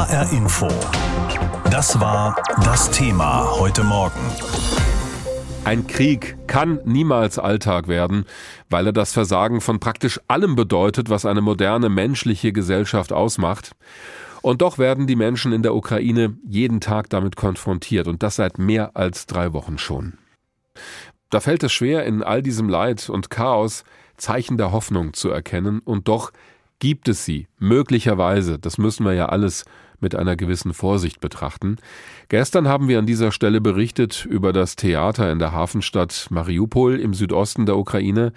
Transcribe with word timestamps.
HR 0.00 0.32
Info. 0.32 0.66
Das 1.70 2.00
war 2.00 2.34
das 2.64 2.90
Thema 2.90 3.46
heute 3.58 3.84
Morgen. 3.84 4.18
Ein 5.66 5.86
Krieg 5.88 6.38
kann 6.46 6.80
niemals 6.86 7.38
Alltag 7.38 7.86
werden, 7.86 8.24
weil 8.70 8.86
er 8.86 8.92
das 8.94 9.12
Versagen 9.12 9.60
von 9.60 9.78
praktisch 9.78 10.18
allem 10.26 10.56
bedeutet, 10.56 11.10
was 11.10 11.26
eine 11.26 11.42
moderne 11.42 11.90
menschliche 11.90 12.50
Gesellschaft 12.54 13.12
ausmacht. 13.12 13.72
Und 14.40 14.62
doch 14.62 14.78
werden 14.78 15.06
die 15.06 15.16
Menschen 15.16 15.52
in 15.52 15.62
der 15.62 15.74
Ukraine 15.74 16.34
jeden 16.48 16.80
Tag 16.80 17.10
damit 17.10 17.36
konfrontiert 17.36 18.08
und 18.08 18.22
das 18.22 18.36
seit 18.36 18.58
mehr 18.58 18.96
als 18.96 19.26
drei 19.26 19.52
Wochen 19.52 19.76
schon. 19.76 20.14
Da 21.28 21.40
fällt 21.40 21.62
es 21.62 21.74
schwer, 21.74 22.06
in 22.06 22.22
all 22.22 22.40
diesem 22.40 22.70
Leid 22.70 23.10
und 23.10 23.28
Chaos 23.28 23.84
Zeichen 24.16 24.56
der 24.56 24.72
Hoffnung 24.72 25.12
zu 25.12 25.28
erkennen 25.28 25.80
und 25.80 26.08
doch 26.08 26.32
gibt 26.78 27.08
es 27.08 27.26
sie, 27.26 27.46
möglicherweise, 27.58 28.58
das 28.58 28.78
müssen 28.78 29.04
wir 29.04 29.12
ja 29.12 29.26
alles 29.26 29.66
mit 30.00 30.14
einer 30.14 30.36
gewissen 30.36 30.74
Vorsicht 30.74 31.20
betrachten. 31.20 31.76
Gestern 32.28 32.68
haben 32.68 32.88
wir 32.88 32.98
an 32.98 33.06
dieser 33.06 33.32
Stelle 33.32 33.60
berichtet 33.60 34.24
über 34.24 34.52
das 34.52 34.76
Theater 34.76 35.30
in 35.32 35.38
der 35.38 35.52
Hafenstadt 35.52 36.28
Mariupol 36.30 36.98
im 36.98 37.14
Südosten 37.14 37.66
der 37.66 37.76
Ukraine. 37.76 38.32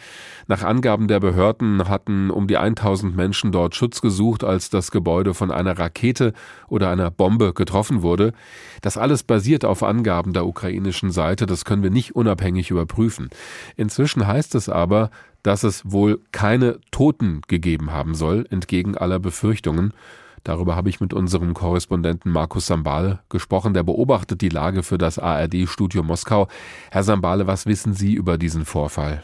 Nach 0.47 0.63
Angaben 0.63 1.07
der 1.07 1.19
Behörden 1.19 1.87
hatten 1.87 2.31
um 2.31 2.47
die 2.47 2.57
1000 2.57 3.15
Menschen 3.15 3.51
dort 3.51 3.75
Schutz 3.75 4.01
gesucht, 4.01 4.43
als 4.43 4.69
das 4.69 4.91
Gebäude 4.91 5.33
von 5.33 5.51
einer 5.51 5.77
Rakete 5.77 6.33
oder 6.67 6.89
einer 6.89 7.11
Bombe 7.11 7.53
getroffen 7.53 8.01
wurde. 8.01 8.33
Das 8.81 8.97
alles 8.97 9.23
basiert 9.23 9.65
auf 9.65 9.83
Angaben 9.83 10.33
der 10.33 10.45
ukrainischen 10.45 11.11
Seite, 11.11 11.45
das 11.45 11.65
können 11.65 11.83
wir 11.83 11.91
nicht 11.91 12.15
unabhängig 12.15 12.71
überprüfen. 12.71 13.29
Inzwischen 13.75 14.25
heißt 14.27 14.55
es 14.55 14.69
aber, 14.69 15.09
dass 15.43 15.63
es 15.63 15.91
wohl 15.91 16.21
keine 16.31 16.79
Toten 16.91 17.41
gegeben 17.47 17.91
haben 17.91 18.15
soll, 18.15 18.45
entgegen 18.49 18.97
aller 18.97 19.19
Befürchtungen. 19.19 19.93
Darüber 20.43 20.75
habe 20.75 20.89
ich 20.89 20.99
mit 20.99 21.13
unserem 21.13 21.53
Korrespondenten 21.53 22.31
Markus 22.31 22.67
Sambale 22.67 23.19
gesprochen. 23.29 23.73
Der 23.73 23.83
beobachtet 23.83 24.41
die 24.41 24.49
Lage 24.49 24.83
für 24.83 24.97
das 24.97 25.19
ARD-Studio 25.19 26.03
Moskau. 26.03 26.47
Herr 26.91 27.03
Sambale, 27.03 27.47
was 27.47 27.65
wissen 27.65 27.93
Sie 27.93 28.13
über 28.13 28.37
diesen 28.37 28.65
Vorfall? 28.65 29.23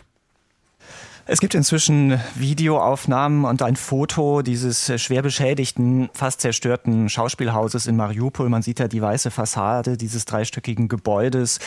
Es 1.32 1.42
gibt 1.42 1.54
inzwischen 1.54 2.20
Videoaufnahmen 2.34 3.46
und 3.46 3.62
ein 3.62 3.76
Foto 3.76 4.42
dieses 4.42 4.92
schwer 5.00 5.22
beschädigten, 5.22 6.10
fast 6.12 6.42
zerstörten 6.42 7.08
Schauspielhauses 7.08 7.86
in 7.86 7.96
Mariupol. 7.96 8.50
Man 8.50 8.64
sieht 8.64 8.80
da 8.80 8.88
die 8.88 9.00
weiße 9.00 9.30
Fassade 9.30 9.96
dieses 9.96 10.26
dreistöckigen 10.26 10.88
Gebäudes. 10.88 11.60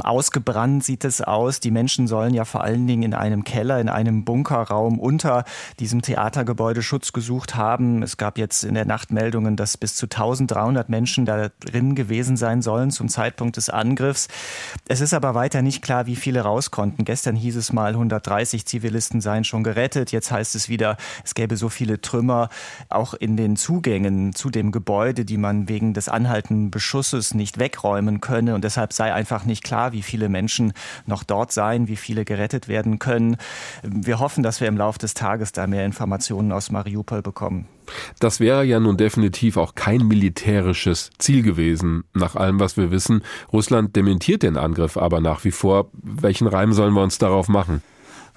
Ausgebrannt 0.00 0.84
sieht 0.84 1.02
es 1.06 1.22
aus. 1.22 1.60
Die 1.60 1.70
Menschen 1.70 2.08
sollen 2.08 2.34
ja 2.34 2.44
vor 2.44 2.62
allen 2.62 2.86
Dingen 2.86 3.04
in 3.04 3.14
einem 3.14 3.42
Keller, 3.42 3.80
in 3.80 3.88
einem 3.88 4.26
Bunkerraum 4.26 4.98
unter 4.98 5.44
diesem 5.80 6.02
Theatergebäude 6.02 6.82
Schutz 6.82 7.14
gesucht 7.14 7.54
haben. 7.54 8.02
Es 8.02 8.18
gab 8.18 8.36
jetzt 8.36 8.64
in 8.64 8.74
der 8.74 8.84
Nacht 8.84 9.12
Meldungen, 9.12 9.56
dass 9.56 9.78
bis 9.78 9.96
zu 9.96 10.04
1300 10.04 10.90
Menschen 10.90 11.24
da 11.24 11.48
drin 11.60 11.94
gewesen 11.94 12.36
sein 12.36 12.60
sollen 12.60 12.90
zum 12.90 13.08
Zeitpunkt 13.08 13.56
des 13.56 13.70
Angriffs. 13.70 14.28
Es 14.88 15.00
ist 15.00 15.14
aber 15.14 15.34
weiter 15.34 15.62
nicht 15.62 15.80
klar, 15.80 16.04
wie 16.04 16.16
viele 16.16 16.42
raus 16.42 16.70
konnten. 16.70 17.06
Gestern 17.06 17.34
hieß 17.34 17.56
es 17.56 17.72
mal 17.72 17.92
130 17.92 18.66
Zivilisten 18.66 19.05
Zivilisten 19.06 19.20
seien 19.20 19.44
schon 19.44 19.62
gerettet. 19.62 20.12
Jetzt 20.12 20.30
heißt 20.30 20.54
es 20.56 20.68
wieder, 20.68 20.96
es 21.24 21.34
gäbe 21.34 21.56
so 21.56 21.68
viele 21.68 22.00
Trümmer 22.00 22.48
auch 22.88 23.14
in 23.14 23.36
den 23.36 23.56
Zugängen 23.56 24.34
zu 24.34 24.50
dem 24.50 24.72
Gebäude, 24.72 25.24
die 25.24 25.38
man 25.38 25.68
wegen 25.68 25.94
des 25.94 26.08
anhaltenden 26.08 26.70
Beschusses 26.70 27.34
nicht 27.34 27.58
wegräumen 27.58 28.20
könne. 28.20 28.54
Und 28.54 28.64
deshalb 28.64 28.92
sei 28.92 29.12
einfach 29.12 29.44
nicht 29.44 29.62
klar, 29.62 29.92
wie 29.92 30.02
viele 30.02 30.28
Menschen 30.28 30.72
noch 31.06 31.22
dort 31.22 31.52
seien, 31.52 31.88
wie 31.88 31.96
viele 31.96 32.24
gerettet 32.24 32.68
werden 32.68 32.98
können. 32.98 33.36
Wir 33.82 34.18
hoffen, 34.18 34.42
dass 34.42 34.60
wir 34.60 34.68
im 34.68 34.76
Laufe 34.76 34.98
des 34.98 35.14
Tages 35.14 35.52
da 35.52 35.66
mehr 35.66 35.84
Informationen 35.84 36.52
aus 36.52 36.70
Mariupol 36.70 37.22
bekommen. 37.22 37.66
Das 38.18 38.40
wäre 38.40 38.64
ja 38.64 38.80
nun 38.80 38.96
definitiv 38.96 39.56
auch 39.56 39.76
kein 39.76 40.08
militärisches 40.08 41.10
Ziel 41.18 41.42
gewesen, 41.42 42.02
nach 42.14 42.34
allem, 42.34 42.58
was 42.58 42.76
wir 42.76 42.90
wissen. 42.90 43.22
Russland 43.52 43.94
dementiert 43.94 44.42
den 44.42 44.56
Angriff 44.56 44.96
aber 44.96 45.20
nach 45.20 45.44
wie 45.44 45.52
vor. 45.52 45.88
Welchen 45.92 46.48
Reim 46.48 46.72
sollen 46.72 46.94
wir 46.94 47.02
uns 47.02 47.18
darauf 47.18 47.48
machen? 47.48 47.82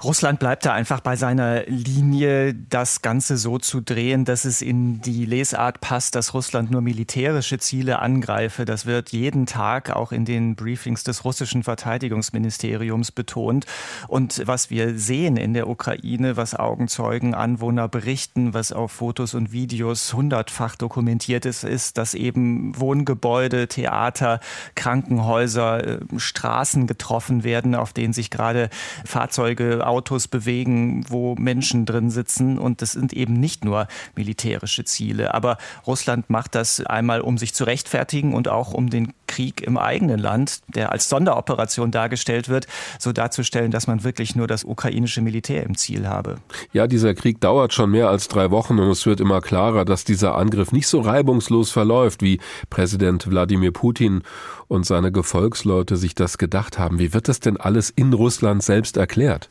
Russland 0.04 0.40
bleibt 0.40 0.66
da 0.66 0.74
einfach 0.74 1.02
bei 1.02 1.18
seiner 1.18 1.64
Linie, 1.66 2.54
das 2.54 3.02
Ganze 3.02 3.38
so 3.38 3.58
zu 3.58 3.82
drehen, 3.82 4.24
dass 4.24 4.46
es 4.46 4.62
in 4.62 5.02
die 5.02 5.26
Lesart 5.26 5.82
passt, 5.82 6.16
dass 6.16 6.34
Russland 6.34 6.72
nur 6.72 6.82
militärische 6.82 7.58
Ziele 7.58 8.00
angreife. 8.00 8.64
Das 8.64 8.86
wird 8.86 9.10
jeden 9.10 9.46
Tag 9.46 9.90
auch 9.90 10.14
in 10.14 10.24
den 10.24 10.56
Briefings 10.56 11.04
des 11.04 11.26
russischen 11.26 11.64
Verteidigungsministeriums 11.64 13.12
betont. 13.12 13.66
Und 14.08 14.42
was 14.48 14.70
wir 14.70 14.98
sehen 14.98 15.36
in 15.36 15.54
der 15.54 15.68
Ukraine, 15.68 16.38
was 16.38 16.56
Augenzeugen, 16.56 17.34
Anwohner 17.34 17.90
berichten, 17.90 18.54
was 18.54 18.72
auf 18.72 18.94
Fotos 18.94 19.34
und 19.34 19.52
Videos 19.52 20.14
hundertfach 20.14 20.78
dokumentiert 20.78 21.46
ist, 21.46 21.66
ist, 21.66 21.98
dass 21.98 22.14
eben 22.14 22.80
Wohngebäude, 22.80 23.68
Theater, 23.68 24.40
Krankenhäuser, 24.76 25.86
äh, 25.86 26.00
Straßen 26.16 26.88
getroffen 26.88 27.44
werden, 27.44 27.76
auf 27.76 27.92
denen 27.92 28.14
sich 28.14 28.30
gerade 28.30 28.70
Fahrzeuge 29.04 29.86
Autos 29.90 30.28
bewegen, 30.28 31.04
wo 31.10 31.36
Menschen 31.36 31.86
drin 31.86 32.10
sitzen. 32.12 32.58
Und 32.58 32.82
das 32.82 32.94
sind 32.94 33.14
eben 33.14 33.34
nicht 33.34 33.66
nur 33.66 33.88
militärische 34.16 34.86
Ziele. 34.86 35.34
Aber 35.34 35.58
Russland 35.86 36.30
macht 36.30 36.56
das 36.56 36.86
einmal, 36.86 37.22
um 37.22 37.38
sich 37.38 37.54
zu 37.54 37.64
rechtfertigen 37.64 38.34
und 38.34 38.48
auch 38.48 38.74
um 38.74 38.90
den 38.90 39.14
Krieg 39.28 39.62
im 39.62 39.78
eigenen 39.78 40.20
Land, 40.20 40.62
der 40.68 40.92
als 40.92 41.10
Sonderoperation 41.10 41.92
dargestellt 41.92 42.50
wird, 42.50 42.68
so 42.98 43.12
darzustellen, 43.12 43.72
dass 43.72 43.88
man 43.88 44.04
wirklich 44.04 44.36
nur 44.36 44.48
das 44.48 44.64
ukrainische 44.64 45.22
Militär 45.22 45.64
im 45.64 45.76
Ziel 45.76 46.08
habe. 46.08 46.38
Ja, 46.74 46.88
dieser 46.88 47.14
Krieg 47.14 47.40
dauert 47.40 47.74
schon 47.74 47.92
mehr 47.92 48.10
als 48.10 48.28
drei 48.28 48.52
Wochen 48.52 48.80
und 48.80 48.90
es 48.90 49.06
wird 49.06 49.20
immer 49.20 49.42
klarer, 49.42 49.86
dass 49.86 50.04
dieser 50.04 50.36
Angriff 50.36 50.72
nicht 50.72 50.88
so 50.88 51.02
reibungslos 51.02 51.72
verläuft, 51.72 52.22
wie 52.22 52.40
Präsident 52.70 53.30
Wladimir 53.30 53.72
Putin 53.72 54.24
und 54.68 54.86
seine 54.86 55.12
Gefolgsleute 55.12 55.98
sich 55.98 56.16
das 56.16 56.38
gedacht 56.38 56.80
haben. 56.80 57.00
Wie 57.00 57.14
wird 57.14 57.28
das 57.28 57.40
denn 57.40 57.58
alles 57.58 57.90
in 57.90 58.14
Russland 58.14 58.64
selbst 58.64 58.98
erklärt? 58.98 59.50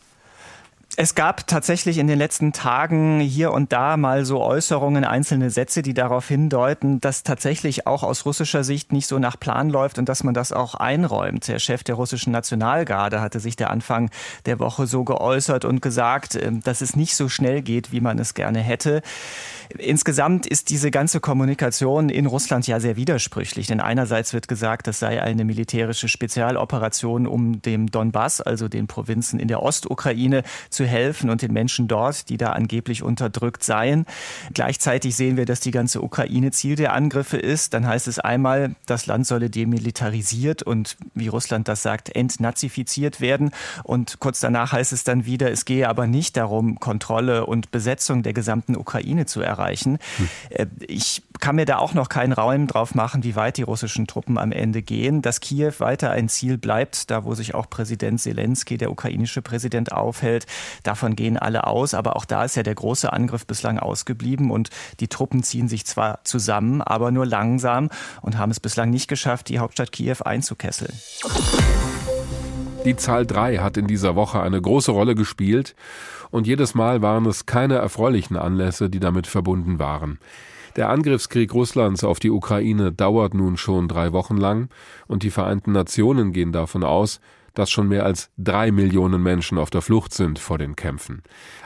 Es 1.00 1.14
gab 1.14 1.46
tatsächlich 1.46 1.98
in 1.98 2.08
den 2.08 2.18
letzten 2.18 2.52
Tagen 2.52 3.20
hier 3.20 3.52
und 3.52 3.72
da 3.72 3.96
mal 3.96 4.24
so 4.24 4.42
Äußerungen, 4.42 5.04
einzelne 5.04 5.48
Sätze, 5.48 5.80
die 5.80 5.94
darauf 5.94 6.26
hindeuten, 6.26 7.00
dass 7.00 7.22
tatsächlich 7.22 7.86
auch 7.86 8.02
aus 8.02 8.26
russischer 8.26 8.64
Sicht 8.64 8.90
nicht 8.90 9.06
so 9.06 9.20
nach 9.20 9.38
Plan 9.38 9.70
läuft 9.70 10.00
und 10.00 10.08
dass 10.08 10.24
man 10.24 10.34
das 10.34 10.52
auch 10.52 10.74
einräumt. 10.74 11.46
Der 11.46 11.60
Chef 11.60 11.84
der 11.84 11.94
russischen 11.94 12.32
Nationalgarde 12.32 13.20
hatte 13.20 13.38
sich 13.38 13.54
der 13.54 13.70
Anfang 13.70 14.10
der 14.44 14.58
Woche 14.58 14.88
so 14.88 15.04
geäußert 15.04 15.64
und 15.64 15.82
gesagt, 15.82 16.34
ähm, 16.34 16.64
dass 16.64 16.80
es 16.80 16.96
nicht 16.96 17.14
so 17.14 17.28
schnell 17.28 17.62
geht, 17.62 17.92
wie 17.92 18.00
man 18.00 18.18
es 18.18 18.34
gerne 18.34 18.58
hätte. 18.58 19.02
Insgesamt 19.78 20.46
ist 20.46 20.70
diese 20.70 20.90
ganze 20.90 21.20
Kommunikation 21.20 22.08
in 22.08 22.26
Russland 22.26 22.66
ja 22.66 22.80
sehr 22.80 22.96
widersprüchlich, 22.96 23.68
denn 23.68 23.80
einerseits 23.80 24.32
wird 24.32 24.48
gesagt, 24.48 24.88
das 24.88 24.98
sei 24.98 25.22
eine 25.22 25.44
militärische 25.44 26.08
Spezialoperation, 26.08 27.28
um 27.28 27.62
dem 27.62 27.88
Donbass, 27.88 28.40
also 28.40 28.66
den 28.66 28.88
Provinzen 28.88 29.38
in 29.38 29.46
der 29.46 29.62
Ostukraine, 29.62 30.42
zu 30.70 30.87
helfen 30.88 31.30
und 31.30 31.42
den 31.42 31.52
Menschen 31.52 31.86
dort, 31.86 32.28
die 32.28 32.36
da 32.36 32.50
angeblich 32.52 33.02
unterdrückt 33.02 33.62
seien. 33.62 34.06
Gleichzeitig 34.54 35.14
sehen 35.14 35.36
wir, 35.36 35.44
dass 35.44 35.60
die 35.60 35.70
ganze 35.70 36.02
Ukraine 36.02 36.50
Ziel 36.50 36.74
der 36.76 36.92
Angriffe 36.92 37.36
ist. 37.36 37.74
Dann 37.74 37.86
heißt 37.86 38.08
es 38.08 38.18
einmal, 38.18 38.74
das 38.86 39.06
Land 39.06 39.26
solle 39.26 39.50
demilitarisiert 39.50 40.62
und, 40.62 40.96
wie 41.14 41.28
Russland 41.28 41.68
das 41.68 41.82
sagt, 41.82 42.14
entnazifiziert 42.14 43.20
werden. 43.20 43.50
Und 43.84 44.18
kurz 44.20 44.40
danach 44.40 44.72
heißt 44.72 44.92
es 44.92 45.04
dann 45.04 45.26
wieder, 45.26 45.50
es 45.50 45.64
gehe 45.64 45.88
aber 45.88 46.06
nicht 46.06 46.36
darum, 46.36 46.80
Kontrolle 46.80 47.46
und 47.46 47.70
Besetzung 47.70 48.22
der 48.22 48.32
gesamten 48.32 48.76
Ukraine 48.76 49.26
zu 49.26 49.40
erreichen. 49.40 49.98
Hm. 50.16 50.28
Ich 50.86 51.22
kann 51.40 51.56
mir 51.56 51.64
da 51.64 51.78
auch 51.78 51.94
noch 51.94 52.08
keinen 52.08 52.32
Raum 52.32 52.66
drauf 52.66 52.94
machen, 52.94 53.24
wie 53.24 53.36
weit 53.36 53.56
die 53.56 53.62
russischen 53.62 54.06
Truppen 54.06 54.38
am 54.38 54.52
Ende 54.52 54.82
gehen. 54.82 55.22
Dass 55.22 55.40
Kiew 55.40 55.72
weiter 55.78 56.10
ein 56.10 56.28
Ziel 56.28 56.58
bleibt, 56.58 57.10
da 57.10 57.24
wo 57.24 57.34
sich 57.34 57.54
auch 57.54 57.68
Präsident 57.68 58.20
Zelensky, 58.20 58.78
der 58.78 58.90
ukrainische 58.90 59.42
Präsident, 59.42 59.92
aufhält, 59.92 60.46
davon 60.82 61.16
gehen 61.16 61.36
alle 61.36 61.66
aus. 61.66 61.94
Aber 61.94 62.16
auch 62.16 62.24
da 62.24 62.44
ist 62.44 62.56
ja 62.56 62.62
der 62.62 62.74
große 62.74 63.12
Angriff 63.12 63.46
bislang 63.46 63.78
ausgeblieben 63.78 64.50
und 64.50 64.70
die 65.00 65.08
Truppen 65.08 65.42
ziehen 65.42 65.68
sich 65.68 65.86
zwar 65.86 66.20
zusammen, 66.24 66.82
aber 66.82 67.10
nur 67.10 67.26
langsam 67.26 67.90
und 68.22 68.38
haben 68.38 68.50
es 68.50 68.60
bislang 68.60 68.90
nicht 68.90 69.08
geschafft, 69.08 69.48
die 69.48 69.58
Hauptstadt 69.58 69.92
Kiew 69.92 70.16
einzukesseln. 70.24 70.92
Die 72.84 72.96
Zahl 72.96 73.26
3 73.26 73.58
hat 73.58 73.76
in 73.76 73.86
dieser 73.86 74.14
Woche 74.14 74.40
eine 74.40 74.60
große 74.60 74.92
Rolle 74.92 75.14
gespielt 75.14 75.74
und 76.30 76.46
jedes 76.46 76.74
Mal 76.74 77.02
waren 77.02 77.26
es 77.26 77.46
keine 77.46 77.74
erfreulichen 77.74 78.36
Anlässe, 78.36 78.88
die 78.88 79.00
damit 79.00 79.26
verbunden 79.26 79.78
waren. 79.78 80.18
Der 80.78 80.90
Angriffskrieg 80.90 81.52
Russlands 81.54 82.04
auf 82.04 82.20
die 82.20 82.30
Ukraine 82.30 82.92
dauert 82.92 83.34
nun 83.34 83.56
schon 83.56 83.88
drei 83.88 84.12
Wochen 84.12 84.36
lang 84.36 84.68
und 85.08 85.24
die 85.24 85.30
Vereinten 85.30 85.72
Nationen 85.72 86.30
gehen 86.32 86.52
davon 86.52 86.84
aus, 86.84 87.18
dass 87.54 87.68
schon 87.68 87.88
mehr 87.88 88.04
als 88.04 88.30
drei 88.38 88.70
Millionen 88.70 89.20
Menschen 89.20 89.58
auf 89.58 89.70
der 89.70 89.82
Flucht 89.82 90.14
sind 90.14 90.38
vor 90.38 90.56
den 90.56 90.76
Kämpfen. 90.76 91.24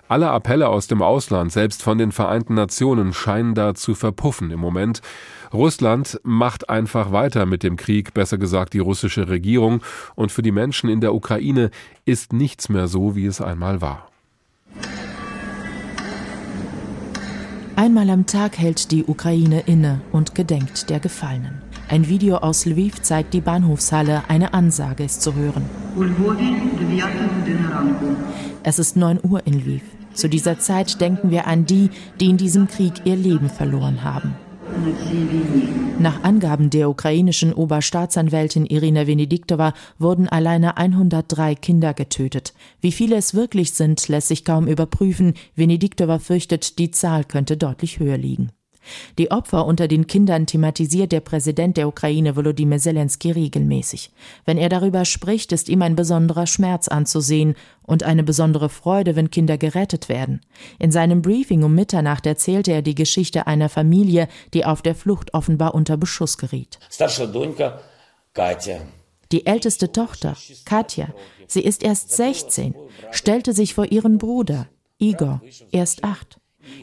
Alle 0.09 0.31
Appelle 0.31 0.71
aus 0.71 0.87
dem 0.87 1.03
Ausland, 1.03 1.53
selbst 1.53 1.83
von 1.83 1.99
den 1.99 2.11
Vereinten 2.11 2.55
Nationen, 2.55 3.13
scheinen 3.13 3.55
da 3.55 3.75
zu 3.75 3.95
verpuffen 3.95 4.51
im 4.51 4.61
Moment. 4.61 5.03
Russland 5.53 6.19
macht 6.23 6.71
einfach 6.71 7.13
weiter 7.13 7.45
mit 7.45 7.63
dem 7.63 7.77
Krieg, 7.77 8.15
besser 8.15 8.39
gesagt 8.39 8.73
die 8.73 8.79
russische 8.79 9.29
Regierung, 9.29 9.83
und 10.15 10.33
für 10.33 10.41
die 10.41 10.53
Menschen 10.53 10.89
in 10.89 11.03
der 11.03 11.15
Ukraine 11.15 11.71
ist 12.07 12.33
nichts 12.33 12.71
mehr 12.71 12.89
so, 12.89 13.15
wie 13.15 13.27
es 13.27 13.43
einmal 13.43 13.83
war. 13.83 14.09
Einmal 17.75 18.11
am 18.11 18.27
Tag 18.27 18.59
hält 18.59 18.91
die 18.91 19.05
Ukraine 19.05 19.61
inne 19.61 20.03
und 20.13 20.35
gedenkt 20.35 20.91
der 20.91 21.01
Gefallenen. 21.01 21.63
Ein 21.89 22.07
Video 22.07 22.37
aus 22.37 22.67
Lviv 22.67 23.01
zeigt 23.01 23.33
die 23.33 23.41
Bahnhofshalle, 23.41 24.25
eine 24.29 24.53
Ansage 24.53 25.05
ist 25.05 25.23
zu 25.23 25.35
hören. 25.35 25.65
Es 28.63 28.79
ist 28.79 28.97
9 28.97 29.21
Uhr 29.23 29.47
in 29.47 29.55
Lviv. 29.55 29.83
Zu 30.13 30.29
dieser 30.29 30.59
Zeit 30.59 31.01
denken 31.01 31.31
wir 31.31 31.47
an 31.47 31.65
die, 31.65 31.89
die 32.21 32.29
in 32.29 32.37
diesem 32.37 32.69
Krieg 32.69 32.93
ihr 33.05 33.17
Leben 33.17 33.49
verloren 33.49 34.05
haben. 34.05 34.35
Nach 35.99 36.23
Angaben 36.25 36.71
der 36.71 36.91
ukrainischen 36.91 37.53
Oberstaatsanwältin 37.53 38.67
Irina 38.67 39.07
Venediktova 39.07 39.75
wurden 39.99 40.29
alleine 40.29 40.77
103 40.77 41.55
Kinder 41.55 41.95
getötet. 41.95 42.55
Wie 42.81 42.93
viele 42.93 43.17
es 43.17 43.35
wirklich 43.35 43.73
sind, 43.73 44.09
lässt 44.09 44.29
sich 44.29 44.45
kaum 44.45 44.67
überprüfen. 44.67 45.35
Venediktova 45.55 46.19
fürchtet, 46.19 46.79
die 46.79 46.91
Zahl 46.91 47.25
könnte 47.25 47.57
deutlich 47.57 48.01
höher 48.01 48.19
liegen. 48.19 48.51
Die 49.19 49.31
Opfer 49.31 49.67
unter 49.67 49.89
den 49.89 50.07
Kindern 50.07 50.47
thematisiert 50.47 51.13
der 51.13 51.21
Präsident 51.21 51.77
der 51.77 51.89
Ukraine 51.89 52.37
Volodymyr 52.37 52.79
Zelensky 52.79 53.31
regelmäßig. 53.31 54.11
Wenn 54.45 54.59
er 54.59 54.69
darüber 54.69 55.05
spricht, 55.05 55.53
ist 55.53 55.69
ihm 55.69 55.83
ein 55.83 55.97
besonderer 55.97 56.47
Schmerz 56.47 56.89
anzusehen 56.89 57.55
und 57.83 58.03
eine 58.03 58.23
besondere 58.23 58.69
Freude, 58.69 59.17
wenn 59.17 59.31
Kinder 59.31 59.59
gerettet 59.59 60.09
werden. 60.09 60.41
In 60.79 60.91
seinem 60.91 61.23
Briefing 61.23 61.63
um 61.63 61.75
Mitternacht 61.75 62.27
erzählte 62.27 62.73
er 62.73 62.83
die 62.83 62.95
Geschichte 62.95 63.47
einer 63.47 63.69
Familie, 63.69 64.29
die 64.55 64.65
auf 64.65 64.83
der 64.83 64.95
Flucht 64.95 65.35
offenbar 65.35 65.75
unter 65.75 65.97
Beschuss 65.97 66.39
geriet. 66.39 66.79
Die 69.33 69.47
älteste 69.47 69.93
Tochter, 69.93 70.37
Katja, 70.67 71.09
sie 71.47 71.63
ist 71.63 71.83
erst 71.83 72.11
16, 72.11 72.75
stellte 73.13 73.55
sich 73.55 73.73
vor 73.73 73.91
ihren 73.91 74.19
Bruder, 74.19 74.69
Igor, 74.99 75.41
erst 75.71 76.05
acht. 76.05 76.39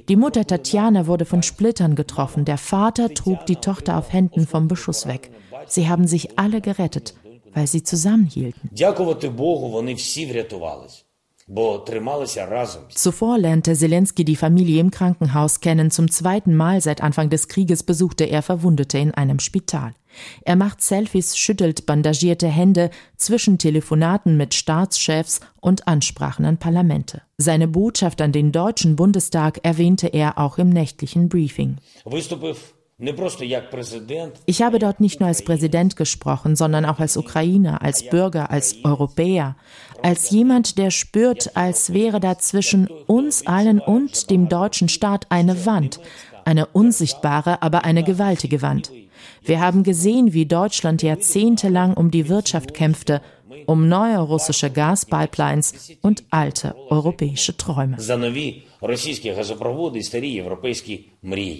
Die 0.07 0.15
Mutter 0.15 0.45
Tatjana 0.45 1.07
wurde 1.07 1.25
von 1.25 1.43
Splittern 1.43 1.95
getroffen. 1.95 2.45
Der 2.45 2.57
Vater 2.57 3.13
trug 3.13 3.45
die 3.45 3.57
Tochter 3.57 3.97
auf 3.97 4.11
Händen 4.11 4.47
vom 4.47 4.67
Beschuss 4.67 5.07
weg. 5.07 5.31
Sie 5.67 5.87
haben 5.87 6.07
sich 6.07 6.37
alle 6.37 6.61
gerettet, 6.61 7.15
weil 7.53 7.67
sie 7.67 7.83
zusammenhielten. 7.83 8.69
Zuvor 12.89 13.39
lernte 13.39 13.73
Zelensky 13.73 14.23
die 14.23 14.35
Familie 14.35 14.79
im 14.79 14.91
Krankenhaus 14.91 15.61
kennen. 15.61 15.89
Zum 15.89 16.11
zweiten 16.11 16.55
Mal 16.55 16.79
seit 16.79 17.01
Anfang 17.01 17.31
des 17.31 17.47
Krieges 17.47 17.81
besuchte 17.81 18.25
er 18.25 18.43
Verwundete 18.43 18.99
in 18.99 19.15
einem 19.15 19.39
Spital. 19.39 19.93
Er 20.43 20.55
macht 20.55 20.81
Selfies, 20.81 21.37
schüttelt 21.37 21.87
bandagierte 21.87 22.47
Hände 22.47 22.91
zwischen 23.17 23.57
Telefonaten 23.57 24.37
mit 24.37 24.53
Staatschefs 24.53 25.39
und 25.59 25.87
Ansprachen 25.87 26.45
an 26.45 26.57
Parlamente. 26.57 27.23
Seine 27.41 27.69
Botschaft 27.69 28.21
an 28.21 28.33
den 28.33 28.51
Deutschen 28.51 28.97
Bundestag 28.97 29.61
erwähnte 29.63 30.07
er 30.07 30.37
auch 30.37 30.57
im 30.57 30.67
nächtlichen 30.67 31.29
Briefing. 31.29 31.77
Ich 34.45 34.61
habe 34.61 34.79
dort 34.79 34.99
nicht 34.99 35.21
nur 35.21 35.27
als 35.27 35.45
Präsident 35.45 35.95
gesprochen, 35.95 36.57
sondern 36.57 36.83
auch 36.83 36.99
als 36.99 37.15
Ukrainer, 37.15 37.81
als 37.81 38.09
Bürger, 38.09 38.51
als 38.51 38.83
Europäer, 38.83 39.55
als 40.03 40.31
jemand, 40.31 40.77
der 40.77 40.91
spürt, 40.91 41.55
als 41.55 41.93
wäre 41.93 42.19
da 42.19 42.37
zwischen 42.37 42.87
uns 43.07 43.47
allen 43.47 43.79
und 43.79 44.29
dem 44.29 44.49
deutschen 44.49 44.89
Staat 44.89 45.27
eine 45.29 45.65
Wand, 45.65 46.01
eine 46.43 46.65
unsichtbare, 46.65 47.61
aber 47.61 47.85
eine 47.85 48.03
gewaltige 48.03 48.61
Wand. 48.61 48.91
Wir 49.43 49.59
haben 49.59 49.83
gesehen, 49.83 50.33
wie 50.33 50.45
Deutschland 50.45 51.01
jahrzehntelang 51.01 51.93
um 51.93 52.11
die 52.11 52.29
Wirtschaft 52.29 52.73
kämpfte 52.73 53.21
um 53.65 53.87
neue 53.87 54.19
russische 54.19 54.69
Gaspipelines 54.69 55.91
und 56.01 56.23
alte 56.29 56.75
europäische 56.89 57.57
Träume. 57.57 57.97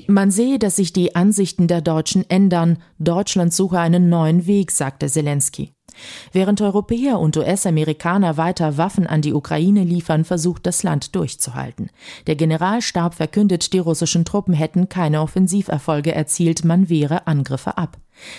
Man 0.08 0.32
sehe, 0.32 0.60
dass 0.60 0.76
sich 0.76 0.94
die 0.94 1.16
Ansichten 1.16 1.68
der 1.68 1.82
Deutschen 1.82 2.30
ändern. 2.30 2.78
Deutschland 3.00 3.54
suche 3.54 3.80
einen 3.80 4.10
neuen 4.10 4.48
Weg, 4.48 4.72
sagte 4.72 5.08
Zelensky. 5.08 5.74
Während 6.32 6.62
Europäer 6.62 7.20
und 7.20 7.38
US-Amerikaner 7.38 8.38
weiter 8.38 8.78
Waffen 8.78 9.08
an 9.08 9.22
die 9.22 9.34
Ukraine 9.34 9.84
liefern, 9.84 10.26
versucht 10.26 10.66
das 10.66 10.84
Land 10.84 11.16
durchzuhalten. 11.16 11.90
Der 12.28 12.36
Generalstab 12.36 13.16
verkündet, 13.16 13.74
die 13.74 13.80
russischen 13.80 14.26
Truppen 14.26 14.54
hätten 14.54 14.90
keine 14.90 15.22
Offensiverfolge 15.22 16.14
erzielt, 16.14 16.64
man 16.64 16.90
wehre 16.90 17.28
Angriffe 17.28 17.78
ab. 17.78 17.98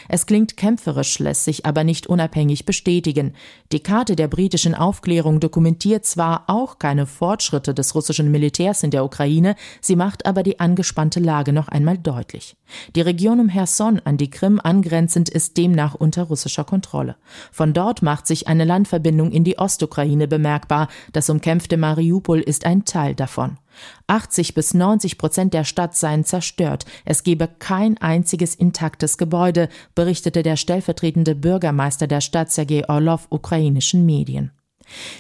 Es 0.09 0.27
klingt 0.27 0.57
kämpferisch, 0.57 1.19
lässt 1.19 1.45
sich 1.45 1.67
aber 1.67 1.85
nicht 1.85 2.07
unabhängig 2.07 2.67
bestätigen. 2.67 3.35
Die 3.73 3.81
Karte 3.81 4.17
der 4.17 4.29
britischen 4.29 4.75
Aufklärung 4.75 5.41
dokumentiert 5.41 6.05
zwar 6.05 6.45
auch 6.49 6.79
keine 6.79 7.07
Fortschritte 7.07 7.75
des 7.75 7.95
russischen 7.95 8.31
Militärs 8.31 8.83
in 8.83 8.91
der 8.91 9.05
Ukraine, 9.05 9.57
sie 9.81 9.97
macht 9.97 10.27
aber 10.27 10.43
die 10.43 10.61
angespannte 10.61 11.21
Lage 11.21 11.53
noch 11.53 11.69
einmal 11.69 11.99
deutlich. 11.99 12.57
Die 12.95 13.01
Region 13.01 13.41
um 13.41 13.49
Herson 13.49 14.01
an 14.05 14.17
die 14.17 14.31
Krim 14.31 14.61
angrenzend 14.63 15.29
ist 15.29 15.57
demnach 15.57 15.95
unter 15.95 16.25
russischer 16.25 16.65
Kontrolle. 16.65 17.17
Von 17.51 17.73
dort 17.73 18.03
macht 18.03 18.27
sich 18.27 18.49
eine 18.49 18.65
Landverbindung 18.65 19.33
in 19.33 19.45
die 19.45 19.59
Ostukraine 19.59 20.29
bemerkbar. 20.29 20.89
Das 21.13 21.31
umkämpfte 21.31 21.77
Mariupol 21.77 22.41
ist 22.41 22.65
ein 22.67 22.85
Teil 22.85 23.15
davon. 23.15 23.59
80 24.07 24.55
bis 24.55 24.75
90 24.75 25.19
Prozent 25.19 25.55
der 25.55 25.65
Stadt 25.65 25.97
seien 25.97 26.25
zerstört. 26.25 26.85
Es 27.05 27.23
gebe 27.23 27.49
kein 27.59 27.99
einziges 27.99 28.55
intaktes 28.55 29.19
Gebäude, 29.19 29.69
berichtete 29.95 30.43
der 30.43 30.57
stellvertretende 30.57 31.35
Bürgermeister 31.35 32.07
der 32.07 32.21
Stadt 32.21 32.51
Sergei 32.51 32.89
Orlov 32.89 33.27
ukrainischen 33.31 34.05
Medien. 34.07 34.53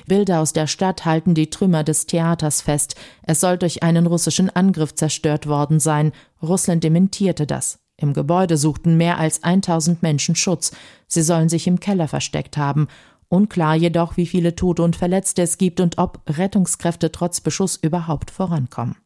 Bilder 0.06 0.40
aus 0.40 0.52
der 0.52 0.66
Stadt 0.66 1.04
halten 1.04 1.34
die 1.34 1.50
Trümmer 1.50 1.84
des 1.84 2.06
Theaters 2.06 2.60
fest. 2.60 2.96
Es 3.22 3.40
soll 3.40 3.58
durch 3.58 3.82
einen 3.82 4.06
russischen 4.06 4.50
Angriff 4.50 4.94
zerstört 4.94 5.46
worden 5.46 5.80
sein. 5.80 6.12
Russland 6.42 6.82
dementierte 6.82 7.46
das. 7.46 7.78
Im 8.00 8.14
Gebäude 8.14 8.56
suchten 8.56 8.96
mehr 8.96 9.18
als 9.18 9.42
1000 9.42 10.02
Menschen 10.02 10.34
Schutz. 10.34 10.72
Sie 11.06 11.22
sollen 11.22 11.48
sich 11.48 11.66
im 11.66 11.80
Keller 11.80 12.08
versteckt 12.08 12.56
haben. 12.56 12.88
Unklar 13.28 13.76
jedoch, 13.76 14.16
wie 14.16 14.26
viele 14.26 14.56
Tote 14.56 14.82
und 14.82 14.96
Verletzte 14.96 15.42
es 15.42 15.58
gibt 15.58 15.80
und 15.80 15.98
ob 15.98 16.20
Rettungskräfte 16.26 17.12
trotz 17.12 17.40
Beschuss 17.40 17.76
überhaupt 17.76 18.30
vorankommen. 18.30 18.96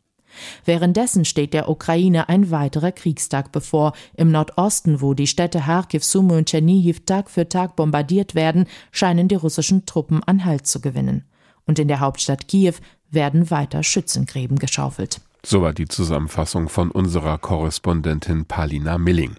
Währenddessen 0.65 1.25
steht 1.25 1.55
der 1.55 1.69
Ukraine 1.69 2.29
ein 2.29 2.51
weiterer 2.51 2.93
Kriegstag 2.93 3.53
bevor. 3.53 3.93
Im 4.17 4.31
Nordosten, 4.31 5.01
wo 5.01 5.15
die 5.15 5.27
Städte 5.27 5.61
Kharkiv, 5.61 6.05
Sumy 6.05 6.35
und 6.35 6.49
Tschernihiv 6.49 7.05
Tag 7.05 7.31
für 7.31 7.49
Tag 7.49 7.77
bombardiert 7.77 8.35
werden, 8.35 8.67
scheinen 8.91 9.29
die 9.29 9.35
russischen 9.35 9.87
Truppen 9.87 10.23
an 10.25 10.45
Halt 10.45 10.67
zu 10.67 10.81
gewinnen. 10.81 11.25
Und 11.67 11.79
in 11.79 11.89
der 11.89 12.01
Hauptstadt 12.01 12.49
Kiew 12.49 12.75
werden 13.11 13.51
weiter 13.51 13.83
Schützengräben 13.83 14.59
geschaufelt. 14.59 15.21
Soweit 15.45 15.77
die 15.77 15.89
Zusammenfassung 15.89 16.71
von 16.71 16.91
unserer 16.91 17.37
Korrespondentin 17.37 18.47
Palina 18.47 18.97
Milling. 18.97 19.37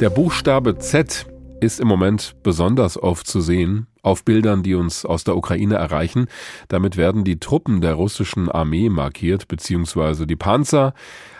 Der 0.00 0.10
Buchstabe 0.10 0.78
Z 0.78 1.26
ist 1.60 1.80
im 1.80 1.88
Moment 1.88 2.36
besonders 2.44 3.02
oft 3.02 3.26
zu 3.26 3.40
sehen 3.40 3.88
auf 4.02 4.24
Bildern, 4.24 4.62
die 4.62 4.74
uns 4.74 5.04
aus 5.04 5.24
der 5.24 5.36
Ukraine 5.36 5.74
erreichen. 5.74 6.28
Damit 6.68 6.96
werden 6.96 7.24
die 7.24 7.40
Truppen 7.40 7.80
der 7.80 7.94
russischen 7.94 8.48
Armee 8.48 8.88
markiert, 8.88 9.48
beziehungsweise 9.48 10.26
die 10.26 10.36
Panzer, 10.36 10.94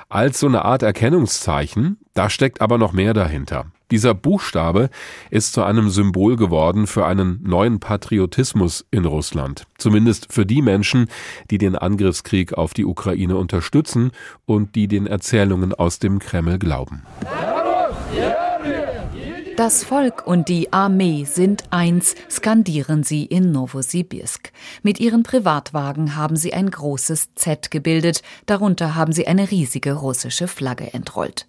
als 0.09 0.41
so 0.41 0.49
eine 0.49 0.65
Art 0.65 0.83
Erkennungszeichen. 0.83 1.99
Da 2.15 2.29
steckt 2.29 2.61
aber 2.61 2.79
noch 2.79 2.93
mehr 2.93 3.15
dahinter. 3.15 3.67
Dieser 3.91 4.13
Buchstabe 4.13 4.91
ist 5.31 5.55
zu 5.55 5.63
einem 5.63 5.89
Symbol 5.89 6.37
geworden 6.37 6.87
für 6.87 7.07
einen 7.07 7.43
neuen 7.43 7.81
Patriotismus 7.81 8.85
in 8.91 9.07
Russland. 9.07 9.67
Zumindest 9.79 10.31
für 10.31 10.45
die 10.45 10.61
Menschen, 10.61 11.09
die 11.51 11.57
den 11.57 11.75
Angriffskrieg 11.75 12.53
auf 12.53 12.75
die 12.75 12.85
Ukraine 12.85 13.37
unterstützen 13.37 14.13
und 14.45 14.75
die 14.75 14.89
den 14.89 15.07
Erzählungen 15.07 15.73
aus 15.73 15.99
dem 15.99 16.19
Kreml 16.19 16.59
glauben. 16.59 17.05
Das 19.57 19.83
Volk 19.83 20.25
und 20.25 20.49
die 20.49 20.73
Armee 20.73 21.25
sind 21.25 21.65
eins, 21.71 22.15
skandieren 22.31 23.03
sie 23.03 23.25
in 23.25 23.51
Novosibirsk. 23.51 24.53
Mit 24.85 25.01
ihren 25.01 25.25
Privatwagen 25.25 26.15
haben 26.15 26.37
sie 26.37 26.53
ein 26.53 26.71
großes 26.71 27.35
Z 27.35 27.73
gebildet, 27.73 28.23
darunter 28.47 28.95
haben 28.95 29.13
sie 29.13 29.27
eine 29.27 29.51
riesige 29.51 29.95
russische 29.95 30.47
Flagge 30.47 30.95
entrollt. 30.95 31.49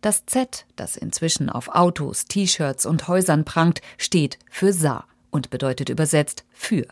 Das 0.00 0.26
Z, 0.26 0.66
das 0.76 0.96
inzwischen 0.96 1.50
auf 1.50 1.68
Autos, 1.68 2.24
T-Shirts 2.24 2.86
und 2.86 3.08
Häusern 3.08 3.44
prangt, 3.44 3.80
steht 3.98 4.38
für 4.50 4.72
Saar 4.72 5.06
und 5.30 5.50
bedeutet 5.50 5.88
übersetzt 5.88 6.44
für. 6.52 6.86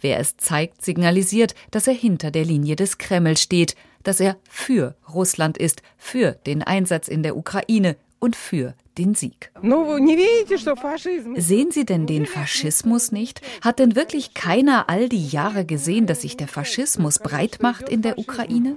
Wer 0.00 0.18
es 0.18 0.36
zeigt, 0.36 0.84
signalisiert, 0.84 1.54
dass 1.70 1.86
er 1.86 1.94
hinter 1.94 2.30
der 2.30 2.44
Linie 2.44 2.76
des 2.76 2.98
Kreml 2.98 3.36
steht, 3.36 3.76
dass 4.02 4.20
er 4.20 4.36
für 4.48 4.94
Russland 5.12 5.58
ist, 5.58 5.82
für 5.98 6.32
den 6.46 6.62
Einsatz 6.62 7.08
in 7.08 7.22
der 7.22 7.36
Ukraine 7.36 7.96
und 8.18 8.36
für 8.36 8.74
den 8.98 9.14
Sieg. 9.14 9.52
Sehen 11.36 11.70
Sie 11.70 11.84
denn 11.84 12.06
den 12.06 12.26
Faschismus 12.26 13.12
nicht? 13.12 13.40
Hat 13.60 13.78
denn 13.78 13.94
wirklich 13.94 14.34
keiner 14.34 14.88
all 14.88 15.08
die 15.08 15.28
Jahre 15.28 15.64
gesehen, 15.64 16.06
dass 16.06 16.22
sich 16.22 16.36
der 16.36 16.48
Faschismus 16.48 17.18
breit 17.18 17.58
macht 17.60 17.88
in 17.88 18.02
der 18.02 18.18
Ukraine? 18.18 18.74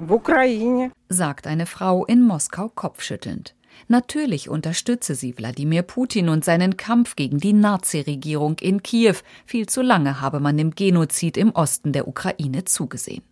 sagt 1.08 1.48
eine 1.48 1.66
Frau 1.66 2.06
in 2.06 2.22
Moskau 2.22 2.70
kopfschüttelnd. 2.70 3.56
Natürlich 3.88 4.50
unterstütze 4.50 5.16
sie 5.16 5.38
Wladimir 5.38 5.84
Putin 5.84 6.30
und 6.30 6.44
seinen 6.44 6.78
Kampf 6.78 7.16
gegen 7.16 7.38
die 7.38 7.54
Nazi-Regierung 7.54 8.58
in 8.60 8.84
Kiew. 8.84 9.16
Viel 9.46 9.68
zu 9.68 9.82
lange 9.82 10.22
habe 10.22 10.40
man 10.40 10.58
dem 10.58 10.72
Genozid 10.72 11.38
im 11.38 11.52
Osten 11.52 11.94
der 11.94 12.08
Ukraine 12.08 12.66
zugesehen. 12.66 13.24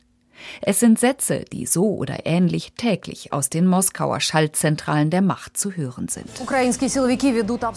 Es 0.62 0.80
sind 0.80 1.00
Sätze, 1.00 1.46
die 1.52 1.66
so 1.66 1.96
oder 1.96 2.26
ähnlich 2.26 2.74
täglich 2.74 3.34
aus 3.34 3.50
den 3.50 3.68
Moskauer 3.68 4.20
Schaltzentralen 4.20 5.10
der 5.10 5.22
Macht 5.22 5.58
zu 5.58 5.72
hören 5.72 6.08
sind. 6.08 6.30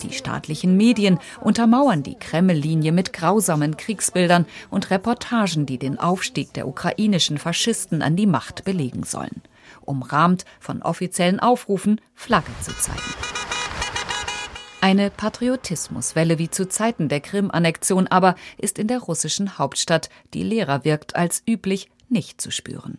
Die 0.02 0.12
staatlichen 0.12 0.76
Medien 0.76 1.18
untermauern 1.40 2.02
die 2.02 2.18
Kreml-Linie 2.18 2.92
mit 2.92 3.12
grausamen 3.12 3.76
Kriegsbildern 3.76 4.46
und 4.70 4.90
Reportagen, 4.90 5.66
die 5.66 5.78
den 5.78 5.98
Aufstieg 5.98 6.52
der 6.54 6.66
ukrainischen 6.66 7.38
Faschisten 7.38 8.02
an 8.02 8.16
die 8.16 8.26
Macht 8.26 8.64
belegen 8.64 9.04
sollen, 9.04 9.42
umrahmt 9.82 10.44
von 10.58 10.82
offiziellen 10.82 11.40
Aufrufen, 11.40 12.00
Flagge 12.14 12.52
zu 12.62 12.76
zeigen. 12.76 13.00
Eine 14.82 15.10
Patriotismuswelle 15.10 16.38
wie 16.38 16.48
zu 16.48 16.66
Zeiten 16.66 17.10
der 17.10 17.20
Krim-Annexion 17.20 18.06
aber 18.06 18.34
ist 18.56 18.78
in 18.78 18.86
der 18.86 19.00
russischen 19.00 19.58
Hauptstadt, 19.58 20.08
die 20.32 20.42
leerer 20.42 20.84
wirkt 20.84 21.16
als 21.16 21.42
üblich, 21.46 21.90
nicht 22.10 22.40
zu 22.40 22.50
spüren. 22.50 22.98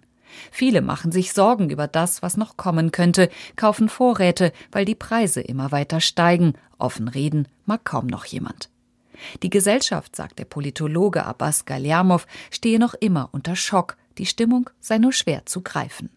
Viele 0.52 0.82
machen 0.82 1.12
sich 1.12 1.34
Sorgen 1.34 1.70
über 1.70 1.88
das, 1.88 2.22
was 2.22 2.38
noch 2.38 2.58
kommen 2.58 2.92
könnte, 2.92 3.30
kaufen 3.56 3.90
Vorräte, 3.90 4.54
weil 4.72 4.86
die 4.86 4.96
Preise 4.96 5.42
immer 5.42 5.72
weiter 5.72 6.00
steigen. 6.00 6.54
Offen 6.78 7.08
reden 7.08 7.48
mag 7.66 7.84
kaum 7.84 8.08
noch 8.08 8.26
jemand. 8.26 8.70
Die 9.44 9.50
Gesellschaft, 9.50 10.16
sagt 10.16 10.40
der 10.40 10.46
Politologe 10.46 11.26
Abbas 11.26 11.66
Galyamov, 11.66 12.26
stehe 12.50 12.80
noch 12.80 12.94
immer 12.96 13.30
unter 13.32 13.56
Schock. 13.56 13.98
Die 14.18 14.26
Stimmung 14.26 14.70
sei 14.80 14.98
nur 14.98 15.14
schwer 15.14 15.46
zu 15.46 15.62
greifen. 15.62 16.10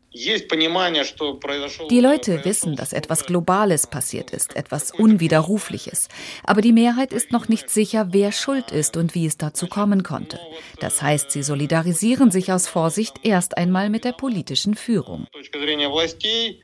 Die 1.91 2.01
Leute 2.01 2.45
wissen, 2.45 2.77
dass 2.77 2.93
etwas 2.93 3.27
Globales 3.27 3.89
passiert 3.89 4.31
ist, 4.31 4.55
etwas 4.55 4.93
Unwiderrufliches. 4.93 6.09
Aber 6.45 6.61
die 6.61 6.73
Mehrheit 6.73 7.13
ist 7.13 7.33
noch 7.33 7.49
nicht 7.49 7.69
sicher, 7.69 8.09
wer 8.13 8.31
schuld 8.31 8.71
ist 8.71 8.97
und 8.97 9.17
wie 9.17 9.27
es 9.27 9.39
dazu 9.39 9.67
kommen 9.67 10.05
konnte. 10.05 10.39
Das 10.79 11.03
heißt, 11.03 11.33
sie 11.33 11.43
solidarisieren 11.43 12.31
sich 12.31 12.53
aus 12.53 12.69
Vorsicht 12.69 13.17
erst 13.25 13.57
einmal 13.57 13.91
mit 13.91 14.05
der 14.05 14.13
politischen 14.13 14.77
Führung. 14.77 15.27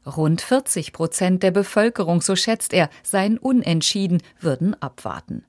Rund 0.06 0.40
40 0.40 0.92
Prozent 0.92 1.42
der 1.42 1.50
Bevölkerung, 1.50 2.20
so 2.20 2.36
schätzt 2.36 2.72
er, 2.72 2.88
seien 3.02 3.36
unentschieden, 3.36 4.22
würden 4.40 4.80
abwarten. 4.80 5.44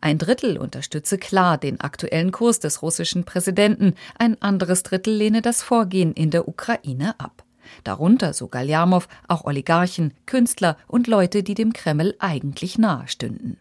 Ein 0.00 0.18
Drittel 0.18 0.58
unterstütze 0.58 1.18
klar 1.18 1.58
den 1.58 1.80
aktuellen 1.80 2.32
Kurs 2.32 2.60
des 2.60 2.82
russischen 2.82 3.24
Präsidenten, 3.24 3.94
ein 4.18 4.40
anderes 4.42 4.82
Drittel 4.82 5.14
lehne 5.14 5.42
das 5.42 5.62
Vorgehen 5.62 6.12
in 6.12 6.30
der 6.30 6.48
Ukraine 6.48 7.18
ab. 7.18 7.43
Darunter, 7.84 8.32
so 8.32 8.48
Galjamow, 8.48 9.08
auch 9.28 9.44
Oligarchen, 9.44 10.14
Künstler 10.26 10.76
und 10.86 11.06
Leute, 11.06 11.42
die 11.42 11.54
dem 11.54 11.72
Kreml 11.72 12.14
eigentlich 12.18 12.78
nahe 12.78 13.08
stünden. 13.08 13.58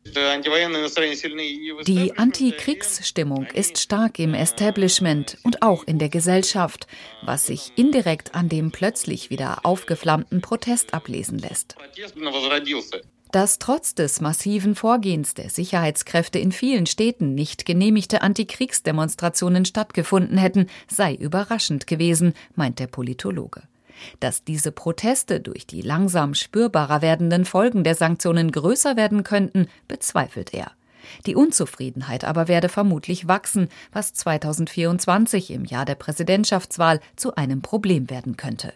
Die 1.88 2.18
Antikriegsstimmung 2.18 3.46
ist 3.54 3.80
stark 3.80 4.20
im 4.20 4.34
Establishment 4.34 5.38
und 5.44 5.62
auch 5.62 5.84
in 5.86 6.00
der 6.00 6.10
Gesellschaft, 6.10 6.88
was 7.24 7.48
sich 7.48 7.72
indirekt 7.76 8.36
an 8.36 8.50
dem 8.50 8.72
plötzlich 8.72 9.30
wieder 9.30 9.66
aufgeflammten 9.66 10.42
Protest 10.42 10.94
ablesen 10.94 11.40
lässt. 11.40 11.76
Dass 13.32 13.58
trotz 13.58 13.96
des 13.96 14.22
massiven 14.22 14.76
Vorgehens 14.76 15.34
der 15.34 15.50
Sicherheitskräfte 15.50 16.38
in 16.38 16.52
vielen 16.52 16.86
Städten 16.86 17.34
nicht 17.34 17.66
genehmigte 17.66 18.22
Antikriegsdemonstrationen 18.22 19.66
stattgefunden 19.66 20.38
hätten, 20.38 20.68
sei 20.88 21.16
überraschend 21.16 21.88
gewesen, 21.88 22.36
meint 22.54 22.78
der 22.78 22.86
Politologe. 22.86 23.64
Dass 24.20 24.44
diese 24.44 24.72
Proteste 24.72 25.40
durch 25.40 25.68
die 25.68 25.82
langsam 25.82 26.34
spürbarer 26.34 27.02
werdenden 27.02 27.46
Folgen 27.46 27.84
der 27.84 27.96
Sanktionen 27.96 28.52
größer 28.52 28.96
werden 28.96 29.24
könnten, 29.24 29.68
bezweifelt 29.88 30.54
er. 30.54 30.72
Die 31.26 31.36
Unzufriedenheit 31.36 32.24
aber 32.24 32.48
werde 32.48 32.70
vermutlich 32.70 33.28
wachsen, 33.28 33.70
was 33.92 34.14
2024 34.14 35.52
im 35.52 35.66
Jahr 35.66 35.86
der 35.86 35.96
Präsidentschaftswahl 35.96 37.00
zu 37.16 37.36
einem 37.36 37.62
Problem 37.62 38.10
werden 38.10 38.38
könnte. 38.38 38.74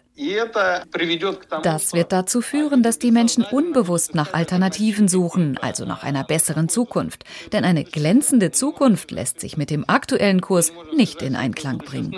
Das 1.62 1.92
wird 1.92 2.12
dazu 2.12 2.40
führen, 2.40 2.82
dass 2.82 2.98
die 2.98 3.12
Menschen 3.12 3.44
unbewusst 3.44 4.14
nach 4.14 4.34
Alternativen 4.34 5.06
suchen, 5.06 5.58
also 5.58 5.84
nach 5.84 6.02
einer 6.02 6.24
besseren 6.24 6.68
Zukunft. 6.68 7.24
Denn 7.52 7.64
eine 7.64 7.84
glänzende 7.84 8.50
Zukunft 8.50 9.12
lässt 9.12 9.38
sich 9.40 9.56
mit 9.56 9.70
dem 9.70 9.88
aktuellen 9.88 10.40
Kurs 10.40 10.72
nicht 10.96 11.22
in 11.22 11.36
Einklang 11.36 11.78
bringen. 11.78 12.10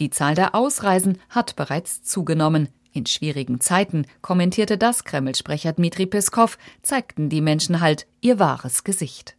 Die 0.00 0.10
Zahl 0.10 0.34
der 0.34 0.54
Ausreisen 0.54 1.20
hat 1.28 1.56
bereits 1.56 2.02
zugenommen. 2.02 2.68
In 2.92 3.06
schwierigen 3.06 3.60
Zeiten, 3.60 4.06
kommentierte 4.22 4.78
das 4.78 5.04
Kreml-Sprecher 5.04 5.74
Dmitri 5.74 6.06
Peskov, 6.06 6.58
zeigten 6.82 7.28
die 7.28 7.42
Menschen 7.42 7.80
halt 7.80 8.06
ihr 8.20 8.38
wahres 8.38 8.82
Gesicht. 8.82 9.36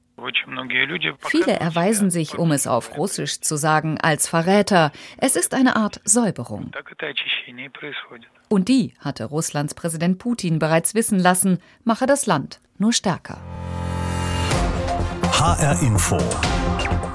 Viele 1.25 1.59
erweisen 1.59 2.11
sich, 2.11 2.37
um 2.37 2.51
es 2.51 2.67
auf 2.67 2.95
Russisch 2.95 3.41
zu 3.41 3.55
sagen, 3.57 3.97
als 3.99 4.27
Verräter. 4.27 4.91
Es 5.17 5.35
ist 5.35 5.55
eine 5.55 5.75
Art 5.75 5.99
Säuberung. 6.03 6.71
Und 8.47 8.69
die, 8.69 8.93
hatte 8.99 9.25
Russlands 9.25 9.73
Präsident 9.73 10.19
Putin 10.19 10.59
bereits 10.59 10.93
wissen 10.93 11.19
lassen, 11.19 11.59
mache 11.83 12.05
das 12.05 12.27
Land 12.27 12.61
nur 12.77 12.93
stärker. 12.93 13.41
HR 15.33 15.81
Info. 15.81 16.19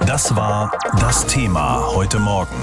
Das 0.05 0.35
war 0.35 0.77
das 0.99 1.25
Thema 1.27 1.81
heute 1.95 2.19
Morgen. 2.19 2.55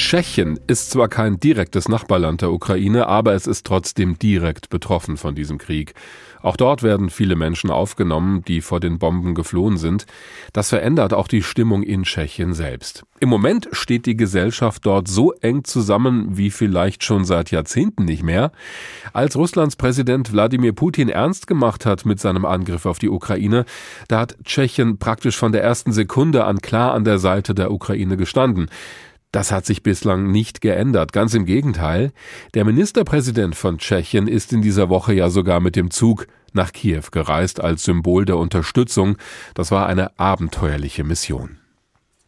Tschechien 0.00 0.58
ist 0.66 0.90
zwar 0.90 1.08
kein 1.08 1.38
direktes 1.38 1.88
Nachbarland 1.88 2.40
der 2.40 2.50
Ukraine, 2.50 3.06
aber 3.06 3.34
es 3.34 3.46
ist 3.46 3.66
trotzdem 3.66 4.18
direkt 4.18 4.70
betroffen 4.70 5.18
von 5.18 5.34
diesem 5.34 5.58
Krieg. 5.58 5.94
Auch 6.42 6.56
dort 6.56 6.82
werden 6.82 7.10
viele 7.10 7.36
Menschen 7.36 7.70
aufgenommen, 7.70 8.42
die 8.48 8.62
vor 8.62 8.80
den 8.80 8.98
Bomben 8.98 9.34
geflohen 9.34 9.76
sind. 9.76 10.06
Das 10.54 10.70
verändert 10.70 11.12
auch 11.12 11.28
die 11.28 11.42
Stimmung 11.42 11.82
in 11.82 12.04
Tschechien 12.04 12.54
selbst. 12.54 13.04
Im 13.20 13.28
Moment 13.28 13.68
steht 13.72 14.06
die 14.06 14.16
Gesellschaft 14.16 14.86
dort 14.86 15.06
so 15.06 15.32
eng 15.32 15.64
zusammen 15.64 16.38
wie 16.38 16.50
vielleicht 16.50 17.04
schon 17.04 17.26
seit 17.26 17.50
Jahrzehnten 17.50 18.06
nicht 18.06 18.22
mehr. 18.22 18.52
Als 19.12 19.36
Russlands 19.36 19.76
Präsident 19.76 20.32
Wladimir 20.32 20.72
Putin 20.72 21.10
ernst 21.10 21.46
gemacht 21.46 21.84
hat 21.84 22.06
mit 22.06 22.18
seinem 22.18 22.46
Angriff 22.46 22.86
auf 22.86 22.98
die 22.98 23.10
Ukraine, 23.10 23.66
da 24.08 24.20
hat 24.20 24.36
Tschechien 24.44 24.98
praktisch 24.98 25.36
von 25.36 25.52
der 25.52 25.62
ersten 25.62 25.92
Sekunde 25.92 26.46
an 26.46 26.60
klar 26.60 26.94
an 26.94 27.04
der 27.04 27.18
Seite 27.18 27.54
der 27.54 27.70
Ukraine 27.70 28.16
gestanden. 28.16 28.70
Das 29.32 29.52
hat 29.52 29.64
sich 29.64 29.82
bislang 29.82 30.30
nicht 30.30 30.60
geändert. 30.60 31.12
Ganz 31.12 31.34
im 31.34 31.44
Gegenteil. 31.46 32.12
Der 32.54 32.64
Ministerpräsident 32.64 33.54
von 33.54 33.78
Tschechien 33.78 34.26
ist 34.26 34.52
in 34.52 34.60
dieser 34.60 34.88
Woche 34.88 35.12
ja 35.12 35.30
sogar 35.30 35.60
mit 35.60 35.76
dem 35.76 35.90
Zug 35.90 36.26
nach 36.52 36.72
Kiew 36.72 37.04
gereist 37.12 37.60
als 37.60 37.84
Symbol 37.84 38.24
der 38.24 38.38
Unterstützung. 38.38 39.16
Das 39.54 39.70
war 39.70 39.86
eine 39.86 40.18
abenteuerliche 40.18 41.04
Mission. 41.04 41.58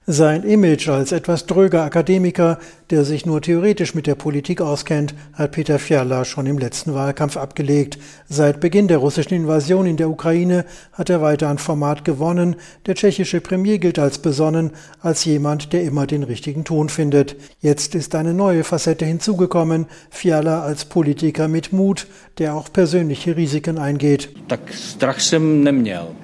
Sein 0.07 0.43
Image 0.43 0.89
als 0.89 1.13
etwas 1.13 1.47
dröger 1.47 1.85
Akademiker, 1.85 2.59
der 2.91 3.05
sich 3.05 3.25
nur 3.25 3.41
theoretisch 3.41 3.95
mit 3.95 4.09
der 4.09 4.17
Politik 4.17 4.61
auskennt, 4.61 5.15
hat 5.33 5.53
Peter 5.53 5.79
Fiala 5.79 6.25
schon 6.25 6.47
im 6.47 6.59
letzten 6.59 6.93
Wahlkampf 6.93 7.37
abgelegt. 7.37 7.99
Seit 8.29 8.59
Beginn 8.59 8.89
der 8.89 8.99
russischen 8.99 9.35
Invasion 9.35 9.87
in 9.87 9.97
der 9.97 10.11
Ukraine 10.11 10.65
hat 10.93 11.09
er 11.09 11.23
weiter 11.23 11.49
an 11.49 11.59
Format 11.59 12.05
gewonnen. 12.05 12.57
Der 12.87 12.97
tschechische 12.97 13.41
Premier 13.41 13.79
gilt 13.79 14.01
als 14.01 14.19
besonnen, 14.19 14.73
als 15.01 15.25
jemand, 15.25 15.73
der 15.73 15.85
immer 15.85 16.09
den 16.09 16.25
richtigen 16.25 16.65
Ton 16.65 16.89
findet. 16.89 17.37
Jetzt 17.61 17.95
ist 17.95 18.17
eine 18.17 18.35
neue 18.35 18.65
Facette 18.65 19.05
hinzugekommen, 19.05 19.87
Fiala 20.11 20.65
als 20.65 20.85
Politiker 20.85 21.47
mit 21.47 21.73
Mut, 21.73 22.09
der 22.39 22.57
auch 22.57 22.73
persönliche 22.73 23.37
Risiken 23.37 23.79
eingeht. 23.79 24.31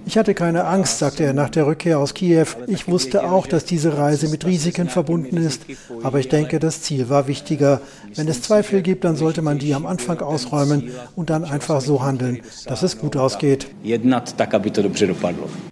Ich 0.05 0.19
hatte 0.19 0.35
keine 0.35 0.65
Angst, 0.65 0.99
sagte 0.99 1.23
er 1.23 1.33
nach 1.33 1.51
der 1.51 1.67
Rückkehr 1.67 2.01
aus 2.01 2.15
Kiew. 2.15 2.47
Ich 2.67 2.89
wusste 2.89 3.23
auch, 3.31 3.47
dass 3.47 3.68
diese 3.71 3.97
Reise 3.97 4.29
mit 4.29 4.45
Risiken 4.45 4.89
verbunden 4.89 5.37
ist, 5.37 5.63
aber 6.03 6.19
ich 6.21 6.29
denke, 6.29 6.59
das 6.59 6.83
Ziel 6.83 7.09
war 7.09 7.27
wichtiger. 7.29 7.81
Wenn 8.15 8.29
es 8.29 8.43
Zweifel 8.43 8.83
gibt, 8.83 9.05
dann 9.05 9.17
sollte 9.17 9.43
man 9.43 9.59
die 9.59 9.75
am 9.75 9.87
Anfang 9.87 10.21
ausräumen 10.21 10.91
und 11.17 11.31
dann 11.31 11.45
einfach 11.45 11.81
so 11.81 12.03
handeln, 12.03 12.41
dass 12.67 12.83
es 12.83 12.99
gut 12.99 13.17
ausgeht. 13.17 13.69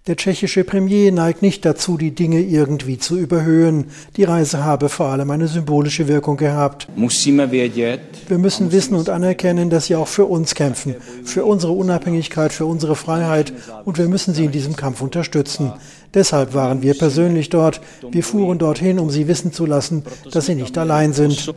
Der 0.07 0.15
tschechische 0.15 0.63
Premier 0.63 1.11
neigt 1.11 1.41
nicht 1.41 1.65
dazu, 1.65 1.97
die 1.97 2.11
Dinge 2.11 2.41
irgendwie 2.41 2.97
zu 2.97 3.17
überhöhen. 3.17 3.85
Die 4.15 4.23
Reise 4.23 4.63
habe 4.63 4.89
vor 4.89 5.07
allem 5.07 5.29
eine 5.31 5.47
symbolische 5.47 6.07
Wirkung 6.07 6.37
gehabt. 6.37 6.87
Wir 6.95 8.37
müssen 8.37 8.71
wissen 8.71 8.95
und 8.95 9.09
anerkennen, 9.09 9.69
dass 9.69 9.85
sie 9.87 9.95
auch 9.95 10.07
für 10.07 10.25
uns 10.25 10.55
kämpfen, 10.55 10.95
für 11.23 11.45
unsere 11.45 11.73
Unabhängigkeit, 11.73 12.53
für 12.53 12.65
unsere 12.65 12.95
Freiheit 12.95 13.53
und 13.85 13.97
wir 13.97 14.07
müssen 14.07 14.33
sie 14.33 14.45
in 14.45 14.51
diesem 14.51 14.75
Kampf 14.75 15.01
unterstützen. 15.01 15.73
Deshalb 16.13 16.53
waren 16.53 16.81
wir 16.81 16.93
persönlich 16.93 17.49
dort. 17.49 17.81
Wir 18.11 18.23
fuhren 18.23 18.57
dorthin, 18.57 18.99
um 18.99 19.09
sie 19.09 19.27
wissen 19.27 19.51
zu 19.51 19.65
lassen, 19.65 20.03
dass 20.31 20.45
sie 20.45 20.55
nicht 20.55 20.77
allein 20.77 21.13
sind. 21.13 21.53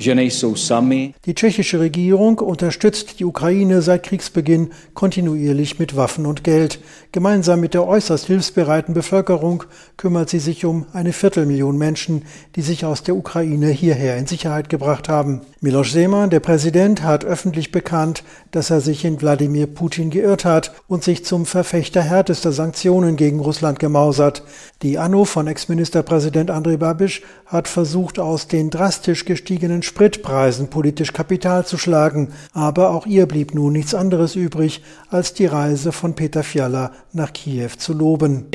Die 0.00 1.34
tschechische 1.34 1.80
Regierung 1.80 2.38
unterstützt 2.38 3.18
die 3.18 3.24
Ukraine 3.24 3.82
seit 3.82 4.04
Kriegsbeginn 4.04 4.70
kontinuierlich 4.94 5.80
mit 5.80 5.96
Waffen 5.96 6.24
und 6.24 6.44
Geld. 6.44 6.78
Gemeinsam 7.10 7.58
mit 7.60 7.74
der 7.74 7.86
äußerst 7.86 8.26
hilfsbereiten 8.26 8.94
Bevölkerung 8.94 9.64
kümmert 9.96 10.30
sie 10.30 10.38
sich 10.38 10.64
um 10.64 10.86
eine 10.92 11.12
Viertelmillion 11.12 11.76
Menschen, 11.76 12.22
die 12.54 12.62
sich 12.62 12.84
aus 12.84 13.02
der 13.02 13.16
Ukraine 13.16 13.70
hierher 13.70 14.16
in 14.18 14.26
Sicherheit 14.26 14.68
gebracht 14.68 15.08
haben. 15.08 15.40
Miloš 15.60 15.92
Zeman, 15.92 16.30
der 16.30 16.38
Präsident, 16.38 17.02
hat 17.02 17.24
öffentlich 17.24 17.72
bekannt, 17.72 18.22
dass 18.52 18.70
er 18.70 18.80
sich 18.80 19.04
in 19.04 19.20
Wladimir 19.20 19.66
Putin 19.66 20.10
geirrt 20.10 20.44
hat 20.44 20.72
und 20.86 21.02
sich 21.02 21.24
zum 21.24 21.46
Verfechter 21.46 22.02
härtester 22.02 22.52
Sanktionen 22.52 23.16
gegen 23.16 23.40
Russland 23.40 23.80
gemausert. 23.80 24.44
Die 24.82 24.98
Anno 24.98 25.24
von 25.24 25.48
Ex-Ministerpräsident 25.48 26.52
Andrej 26.52 26.76
Babiš 26.76 27.22
hat 27.46 27.66
versucht, 27.66 28.20
aus 28.20 28.46
den 28.46 28.70
drastisch 28.70 29.24
gestiegenen 29.24 29.82
Spritpreisen 29.88 30.68
politisch 30.70 31.12
Kapital 31.12 31.66
zu 31.66 31.78
schlagen, 31.78 32.28
aber 32.52 32.90
auch 32.90 33.06
ihr 33.06 33.26
blieb 33.26 33.54
nun 33.54 33.72
nichts 33.72 33.94
anderes 33.94 34.36
übrig, 34.36 34.82
als 35.10 35.34
die 35.34 35.46
Reise 35.46 35.92
von 35.92 36.14
Peter 36.14 36.42
Fiala 36.42 36.92
nach 37.12 37.32
Kiew 37.32 37.70
zu 37.76 37.94
loben. 37.94 38.46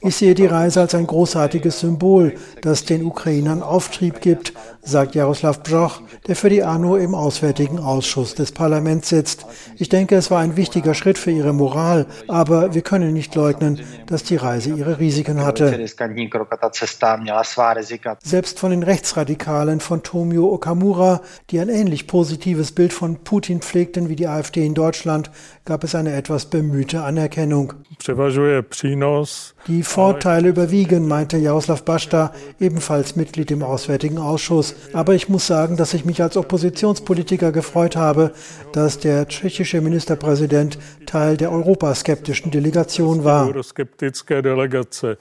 Ich 0.00 0.16
sehe 0.16 0.34
die 0.34 0.46
Reise 0.46 0.80
als 0.80 0.94
ein 0.94 1.06
großartiges 1.06 1.80
Symbol, 1.80 2.34
das 2.60 2.84
den 2.84 3.04
Ukrainern 3.04 3.62
Auftrieb 3.62 4.20
gibt, 4.20 4.52
sagt 4.82 5.14
Jaroslav 5.14 5.62
Bjoch, 5.62 6.02
der 6.28 6.36
für 6.36 6.50
die 6.50 6.62
ANO 6.62 6.96
im 6.96 7.14
Auswärtigen 7.14 7.78
Ausschuss 7.78 8.34
des 8.34 8.52
Parlaments 8.52 9.08
sitzt. 9.08 9.46
Ich 9.76 9.88
denke, 9.88 10.14
es 10.16 10.30
war 10.30 10.40
ein 10.40 10.56
wichtiger 10.56 10.94
Schritt 10.94 11.18
für 11.18 11.30
ihre 11.30 11.52
Moral, 11.52 12.06
aber 12.28 12.74
wir 12.74 12.82
können 12.82 13.14
nicht 13.14 13.34
leugnen, 13.34 13.80
dass 14.06 14.22
die 14.22 14.36
Reise 14.36 14.70
ihre 14.70 14.98
Risiken 14.98 15.44
hatte. 15.44 15.72
Selbst 18.22 18.58
von 18.58 18.70
den 18.70 18.82
Rechtsradikalen 18.82 19.80
von 19.80 20.02
Tomio 20.02 20.52
Okamura, 20.52 21.20
die 21.50 21.60
ein 21.60 21.68
ähnlich 21.68 22.06
positives 22.06 22.72
Bild 22.72 22.92
von 22.92 23.24
Putin 23.24 23.60
pflegten 23.60 24.08
wie 24.08 24.16
die 24.16 24.28
AfD 24.28 24.64
in 24.64 24.74
Deutschland, 24.74 25.30
gab 25.64 25.82
es 25.82 25.94
eine 25.94 26.12
etwas 26.12 26.46
bemühte 26.46 27.02
Anerkennung. 27.02 27.72
Die 29.66 29.82
Vorteile 29.82 30.48
überwiegen, 30.48 31.08
meinte 31.08 31.38
Jaroslav 31.38 31.84
Basta, 31.84 32.32
ebenfalls 32.60 33.16
Mitglied 33.16 33.50
im 33.50 33.62
Auswärtigen 33.62 34.18
Ausschuss. 34.18 34.74
Aber 34.92 35.14
ich 35.14 35.30
muss 35.30 35.46
sagen, 35.46 35.78
dass 35.78 35.94
ich 35.94 36.04
mich 36.04 36.22
als 36.22 36.36
Oppositionspolitiker 36.36 37.50
gefreut 37.50 37.96
habe, 37.96 38.32
dass 38.72 38.98
der 38.98 39.26
tschechische 39.26 39.80
Ministerpräsident 39.80 40.78
Teil 41.06 41.38
der 41.38 41.50
europaskeptischen 41.50 42.50
Delegation 42.50 43.24
war. 43.24 43.50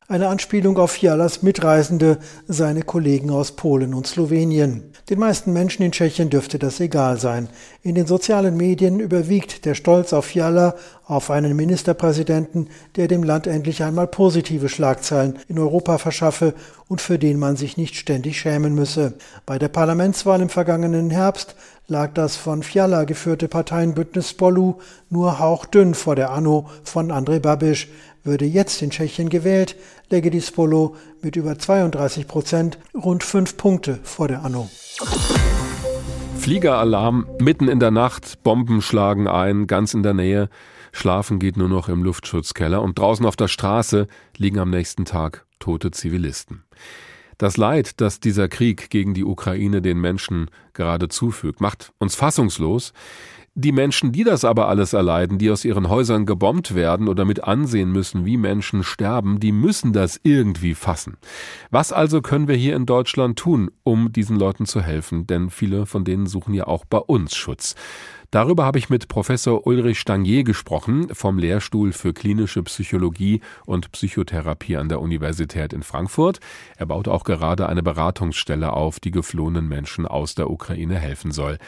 Eine 0.08 0.28
Anspielung 0.28 0.78
auf 0.78 0.92
Fialas 0.92 1.42
Mitreisende, 1.42 2.18
seine 2.48 2.82
Kollegen 2.82 3.30
aus 3.30 3.54
Polen 3.54 3.94
und 3.94 4.08
Slowenien. 4.08 4.92
Den 5.10 5.20
meisten 5.20 5.54
Menschen 5.54 5.84
in 5.84 5.92
Tschechien 5.92 6.30
dürfte 6.30 6.60
das 6.60 6.80
egal 6.80 7.18
sein. 7.20 7.48
In 7.82 7.96
den 7.96 8.08
sozialen 8.08 8.58
Medien 8.58 9.00
überwiegt 9.00 9.66
der 9.66 9.76
Stolz 9.76 10.14
auf 10.14 10.33
Fiala, 10.34 10.74
auf 11.06 11.30
einen 11.30 11.56
Ministerpräsidenten, 11.56 12.70
der 12.96 13.08
dem 13.08 13.22
Land 13.22 13.46
endlich 13.46 13.84
einmal 13.84 14.08
positive 14.08 14.68
Schlagzeilen 14.68 15.38
in 15.48 15.60
Europa 15.60 16.00
verschaffe 16.00 16.56
und 16.88 17.02
für 17.02 17.20
den 17.20 17.38
man 17.38 17.56
sich 17.56 17.78
nicht 17.78 17.96
ständig 17.96 18.40
schämen 18.40 18.74
müsse. 18.74 19.13
Bei 19.46 19.60
der 19.60 19.68
Parlamentswahl 19.68 20.42
im 20.42 20.50
vergangenen 20.50 21.12
Herbst 21.12 21.56
lag 21.88 22.13
das 22.16 22.36
von 22.36 22.63
Fiala 22.63 23.04
geführte 23.04 23.48
Parteienbündnis 23.48 24.32
Spolu 24.32 24.80
nur 25.12 25.38
hauchdünn 25.38 25.94
vor 25.94 26.16
der 26.16 26.32
Anno 26.32 26.68
von 26.84 27.12
Andrej 27.12 27.40
Babiš. 27.42 27.90
Würde 28.24 28.46
jetzt 28.46 28.82
in 28.82 28.90
Tschechien 28.90 29.30
gewählt, 29.30 29.75
läge 30.10 30.32
die 30.32 30.42
Spolo 30.42 30.96
mit 31.22 31.36
über 31.36 31.60
32 31.60 32.28
Prozent 32.28 32.80
rund 32.96 33.24
fünf 33.24 33.56
Punkte 33.56 34.00
vor 34.02 34.28
der 34.28 34.44
Anno. 34.44 34.68
Fliegeralarm 36.44 37.26
mitten 37.40 37.70
in 37.70 37.80
der 37.80 37.90
Nacht, 37.90 38.44
Bomben 38.44 38.82
schlagen 38.82 39.30
ein, 39.30 39.66
ganz 39.66 39.94
in 39.94 40.04
der 40.04 40.14
Nähe. 40.14 40.50
Schlafen 40.92 41.40
geht 41.40 41.56
nur 41.56 41.70
noch 41.70 41.88
im 41.88 42.04
Luftschutzkeller 42.04 42.82
und 42.82 43.00
draußen 43.00 43.26
auf 43.26 43.38
der 43.38 43.48
Straße 43.48 44.08
liegen 44.36 44.60
am 44.60 44.70
nächsten 44.70 45.06
Tag 45.06 45.46
tote 45.60 45.92
Zivilisten. 45.92 46.66
Das 47.38 47.56
Leid, 47.56 48.02
das 48.02 48.20
dieser 48.20 48.50
Krieg 48.50 48.90
gegen 48.90 49.14
die 49.14 49.24
Ukraine 49.24 49.82
den 49.82 50.02
Menschen 50.02 50.52
gerade 50.74 51.08
zufügt, 51.08 51.62
macht 51.62 51.94
uns 51.98 52.14
fassungslos. 52.14 52.92
Die 53.55 53.72
Menschen, 53.72 54.12
die 54.12 54.24
das 54.24 54.45
aber 54.45 54.67
alles 54.67 54.93
erleiden, 54.93 55.38
die 55.38 55.51
aus 55.51 55.63
ihren 55.63 55.88
Häusern 55.88 56.25
gebombt 56.25 56.74
werden 56.74 57.07
oder 57.07 57.24
mit 57.24 57.43
ansehen 57.43 57.91
müssen, 57.91 58.25
wie 58.25 58.36
Menschen 58.36 58.83
sterben, 58.83 59.39
die 59.39 59.51
müssen 59.51 59.93
das 59.93 60.19
irgendwie 60.24 60.74
fassen. 60.74 61.17
Was 61.69 61.93
also 61.93 62.24
können 62.24 62.48
wir 62.48 62.55
hier 62.55 62.75
in 62.75 62.88
Deutschland 62.88 63.38
tun, 63.38 63.69
um 63.83 64.12
diesen 64.12 64.39
Leuten 64.39 64.65
zu 64.65 64.81
helfen? 64.81 65.27
Denn 65.27 65.51
viele 65.51 65.86
von 65.86 66.03
denen 66.03 66.25
suchen 66.25 66.55
ja 66.55 66.66
auch 66.66 66.83
bei 66.85 66.98
uns 66.98 67.35
Schutz. 67.35 67.75
Darüber 68.33 68.65
habe 68.65 68.79
ich 68.79 68.89
mit 68.89 69.09
Professor 69.09 69.67
Ulrich 69.67 70.00
Stangier 70.00 70.43
gesprochen 70.43 71.09
vom 71.13 71.37
Lehrstuhl 71.37 71.91
für 71.93 72.13
klinische 72.13 72.63
Psychologie 72.63 73.41
und 73.67 73.91
Psychotherapie 73.91 74.75
an 74.75 74.89
der 74.89 75.01
Universität 75.01 75.72
in 75.72 75.83
Frankfurt. 75.83 76.39
Er 76.75 76.87
baut 76.87 77.07
auch 77.07 77.25
gerade 77.25 77.69
eine 77.69 77.83
Beratungsstelle 77.83 78.74
auf, 78.74 79.00
die 79.00 79.11
geflohenen 79.11 79.67
Menschen 79.67 80.07
aus 80.07 80.33
der 80.33 80.50
Ukraine 80.50 80.98
helfen 80.98 81.29
soll. 81.29 81.59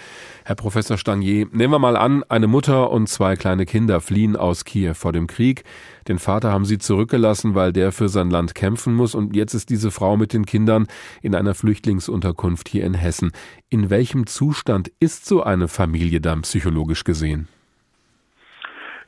Herr 0.43 0.55
Professor 0.55 0.97
Stangier, 0.97 1.45
nehmen 1.51 1.71
wir 1.71 1.77
mal 1.77 1.95
an, 1.95 2.23
eine 2.29 2.47
Mutter 2.47 2.89
und 2.89 3.09
zwei 3.09 3.35
kleine 3.35 3.67
Kinder 3.67 4.01
fliehen 4.01 4.35
aus 4.35 4.65
Kiew 4.65 4.95
vor 4.95 5.13
dem 5.13 5.27
Krieg. 5.27 5.65
Den 6.07 6.19
Vater 6.19 6.51
haben 6.51 6.65
sie 6.65 6.77
zurückgelassen, 6.77 7.55
weil 7.55 7.73
der 7.73 7.91
für 7.91 8.09
sein 8.09 8.29
Land 8.29 8.53
kämpfen 8.53 8.93
muss. 8.93 9.15
Und 9.15 9.35
jetzt 9.35 9.55
ist 9.55 9.69
diese 9.71 9.89
Frau 9.89 10.17
mit 10.17 10.33
den 10.33 10.45
Kindern 10.45 10.87
in 11.21 11.33
einer 11.33 11.55
Flüchtlingsunterkunft 11.55 12.67
hier 12.67 12.85
in 12.85 12.93
Hessen. 12.93 13.31
In 13.69 13.89
welchem 13.89 14.27
Zustand 14.27 14.91
ist 14.99 15.25
so 15.25 15.41
eine 15.41 15.67
Familie 15.67 16.21
dann 16.21 16.41
psychologisch 16.41 17.03
gesehen? 17.03 17.47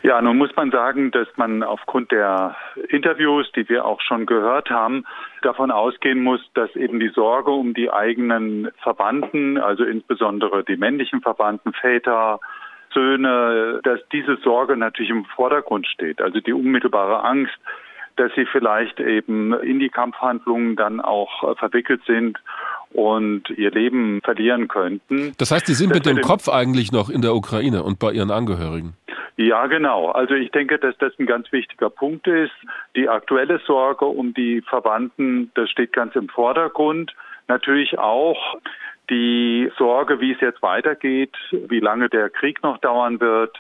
Ja, 0.03 0.21
nun 0.21 0.37
muss 0.37 0.55
man 0.55 0.71
sagen, 0.71 1.11
dass 1.11 1.27
man 1.37 1.63
aufgrund 1.63 2.11
der 2.11 2.55
Interviews, 2.89 3.51
die 3.55 3.67
wir 3.67 3.85
auch 3.85 3.99
schon 4.01 4.25
gehört 4.25 4.69
haben, 4.69 5.05
davon 5.41 5.71
ausgehen 5.71 6.21
muss, 6.21 6.39
dass 6.53 6.75
eben 6.75 6.99
die 6.99 7.09
Sorge 7.09 7.51
um 7.51 7.73
die 7.73 7.91
eigenen 7.91 8.69
Verwandten, 8.81 9.57
also 9.57 9.83
insbesondere 9.83 10.63
die 10.63 10.77
männlichen 10.77 11.21
Verwandten, 11.21 11.73
Väter, 11.73 12.39
Söhne, 12.93 13.79
dass 13.83 13.99
diese 14.11 14.37
Sorge 14.37 14.77
natürlich 14.77 15.11
im 15.11 15.25
Vordergrund 15.25 15.87
steht. 15.87 16.21
Also 16.21 16.39
die 16.39 16.53
unmittelbare 16.53 17.23
Angst, 17.23 17.57
dass 18.15 18.31
sie 18.35 18.45
vielleicht 18.45 18.99
eben 18.99 19.53
in 19.53 19.79
die 19.79 19.89
Kampfhandlungen 19.89 20.75
dann 20.75 20.99
auch 20.99 21.57
verwickelt 21.57 22.01
sind 22.07 22.39
und 22.91 23.49
ihr 23.51 23.71
Leben 23.71 24.21
verlieren 24.23 24.67
könnten. 24.67 25.33
Das 25.37 25.51
heißt, 25.51 25.67
die 25.67 25.73
sind 25.73 25.91
das 25.91 25.97
mit 25.97 26.05
dem 26.05 26.21
Kopf 26.21 26.49
eigentlich 26.49 26.91
noch 26.91 27.09
in 27.09 27.21
der 27.21 27.35
Ukraine 27.35 27.83
und 27.83 27.99
bei 27.99 28.11
ihren 28.11 28.31
Angehörigen. 28.31 28.93
Ja, 29.35 29.67
genau. 29.67 30.09
Also 30.09 30.33
ich 30.33 30.49
denke, 30.49 30.79
dass 30.79 30.97
das 30.97 31.13
ein 31.19 31.27
ganz 31.27 31.51
wichtiger 31.51 31.91
Punkt 31.91 32.25
ist. 32.25 32.53
Die 32.95 33.07
aktuelle 33.07 33.59
Sorge 33.67 34.05
um 34.05 34.33
die 34.33 34.61
Verwandten, 34.61 35.51
das 35.53 35.69
steht 35.69 35.93
ganz 35.93 36.15
im 36.15 36.27
Vordergrund. 36.27 37.13
Natürlich 37.47 37.99
auch 37.99 38.55
die 39.09 39.71
Sorge, 39.77 40.19
wie 40.19 40.33
es 40.33 40.41
jetzt 40.41 40.61
weitergeht, 40.61 41.35
wie 41.51 41.79
lange 41.79 42.09
der 42.09 42.29
Krieg 42.29 42.61
noch 42.63 42.77
dauern 42.79 43.19
wird. 43.19 43.57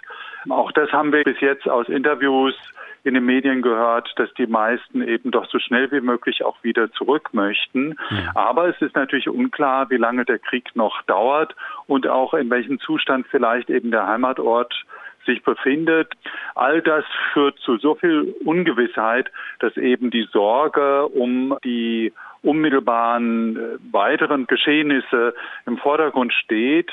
Auch 0.49 0.71
das 0.71 0.91
haben 0.91 1.11
wir 1.11 1.23
bis 1.23 1.39
jetzt 1.39 1.67
aus 1.67 1.89
Interviews 1.89 2.55
in 3.03 3.13
den 3.13 3.25
Medien 3.25 3.61
gehört, 3.61 4.11
dass 4.17 4.33
die 4.33 4.47
meisten 4.47 5.01
eben 5.01 5.31
doch 5.31 5.49
so 5.49 5.59
schnell 5.59 5.89
wie 5.91 6.01
möglich 6.01 6.43
auch 6.43 6.61
wieder 6.63 6.91
zurück 6.91 7.29
möchten. 7.31 7.95
Mhm. 8.09 8.29
Aber 8.35 8.67
es 8.67 8.81
ist 8.81 8.95
natürlich 8.95 9.29
unklar, 9.29 9.89
wie 9.89 9.97
lange 9.97 10.25
der 10.25 10.39
Krieg 10.39 10.75
noch 10.75 11.01
dauert 11.03 11.55
und 11.85 12.07
auch 12.07 12.33
in 12.33 12.49
welchem 12.49 12.79
Zustand 12.79 13.25
vielleicht 13.29 13.69
eben 13.69 13.91
der 13.91 14.07
Heimatort 14.07 14.73
sich 15.25 15.43
befindet. 15.43 16.11
All 16.55 16.81
das 16.81 17.05
führt 17.33 17.59
zu 17.59 17.77
so 17.77 17.95
viel 17.95 18.35
Ungewissheit, 18.43 19.29
dass 19.59 19.77
eben 19.77 20.09
die 20.09 20.27
Sorge 20.31 21.07
um 21.07 21.57
die 21.63 22.13
unmittelbaren 22.41 23.57
äh, 23.57 23.59
weiteren 23.91 24.47
Geschehnisse 24.47 25.33
im 25.65 25.77
Vordergrund 25.77 26.33
steht. 26.33 26.91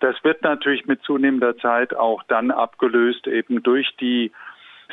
Das 0.00 0.16
wird 0.22 0.42
natürlich 0.42 0.86
mit 0.86 1.02
zunehmender 1.02 1.56
Zeit 1.58 1.94
auch 1.94 2.22
dann 2.28 2.50
abgelöst 2.50 3.26
eben 3.26 3.62
durch 3.62 3.94
die 4.00 4.32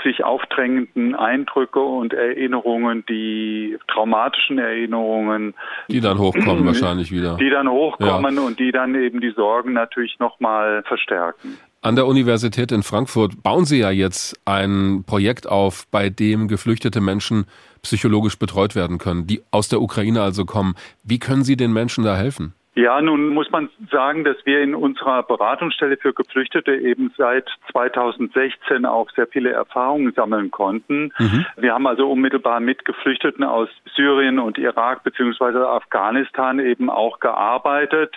sich 0.04 0.24
aufdrängenden 0.24 1.16
Eindrücke 1.16 1.80
und 1.80 2.14
Erinnerungen, 2.14 3.06
die 3.08 3.78
traumatischen 3.88 4.58
Erinnerungen. 4.58 5.54
Die 5.90 6.00
dann 6.00 6.18
hochkommen 6.18 6.66
wahrscheinlich 6.66 7.12
wieder. 7.12 7.38
Die 7.38 7.50
dann 7.50 7.70
hochkommen 7.70 8.36
ja. 8.36 8.42
und 8.42 8.60
die 8.60 8.72
dann 8.72 8.96
eben 8.96 9.22
die 9.22 9.32
Sorgen 9.32 9.74
natürlich 9.74 10.18
nochmal 10.20 10.84
verstärken. 10.84 11.58
An 11.84 11.96
der 11.96 12.06
Universität 12.06 12.72
in 12.72 12.84
Frankfurt 12.84 13.42
bauen 13.42 13.66
Sie 13.66 13.80
ja 13.80 13.90
jetzt 13.90 14.40
ein 14.46 15.04
Projekt 15.08 15.50
auf, 15.50 15.88
bei 15.90 16.12
dem 16.12 16.48
geflüchtete 16.48 17.02
Menschen 17.02 17.46
psychologisch 17.82 18.38
betreut 18.38 18.76
werden 18.76 19.00
können, 19.00 19.26
die 19.26 19.42
aus 19.50 19.68
der 19.68 19.82
Ukraine 19.82 20.22
also 20.22 20.46
kommen. 20.46 20.76
Wie 21.04 21.18
können 21.18 21.44
Sie 21.44 21.58
den 21.58 21.74
Menschen 21.74 22.04
da 22.04 22.16
helfen? 22.16 22.54
Ja, 22.76 23.02
nun 23.02 23.30
muss 23.30 23.50
man 23.50 23.70
sagen, 23.92 24.24
dass 24.24 24.38
wir 24.46 24.62
in 24.62 24.76
unserer 24.76 25.24
Beratungsstelle 25.24 25.98
für 25.98 26.14
Geflüchtete 26.14 26.76
eben 26.76 27.12
seit 27.18 27.50
2016 27.72 28.86
auch 28.86 29.10
sehr 29.16 29.26
viele 29.26 29.52
Erfahrungen 29.52 30.14
sammeln 30.14 30.52
konnten. 30.52 31.12
Mhm. 31.18 31.48
Wir 31.58 31.74
haben 31.74 31.88
also 31.88 32.10
unmittelbar 32.10 32.60
mit 32.60 32.86
Geflüchteten 32.86 33.44
aus 33.44 33.70
Syrien 33.96 34.38
und 34.38 34.60
Irak 34.60 35.04
beziehungsweise 35.04 35.68
Afghanistan 35.68 36.60
eben 36.60 36.92
auch 36.92 37.20
gearbeitet. 37.20 38.16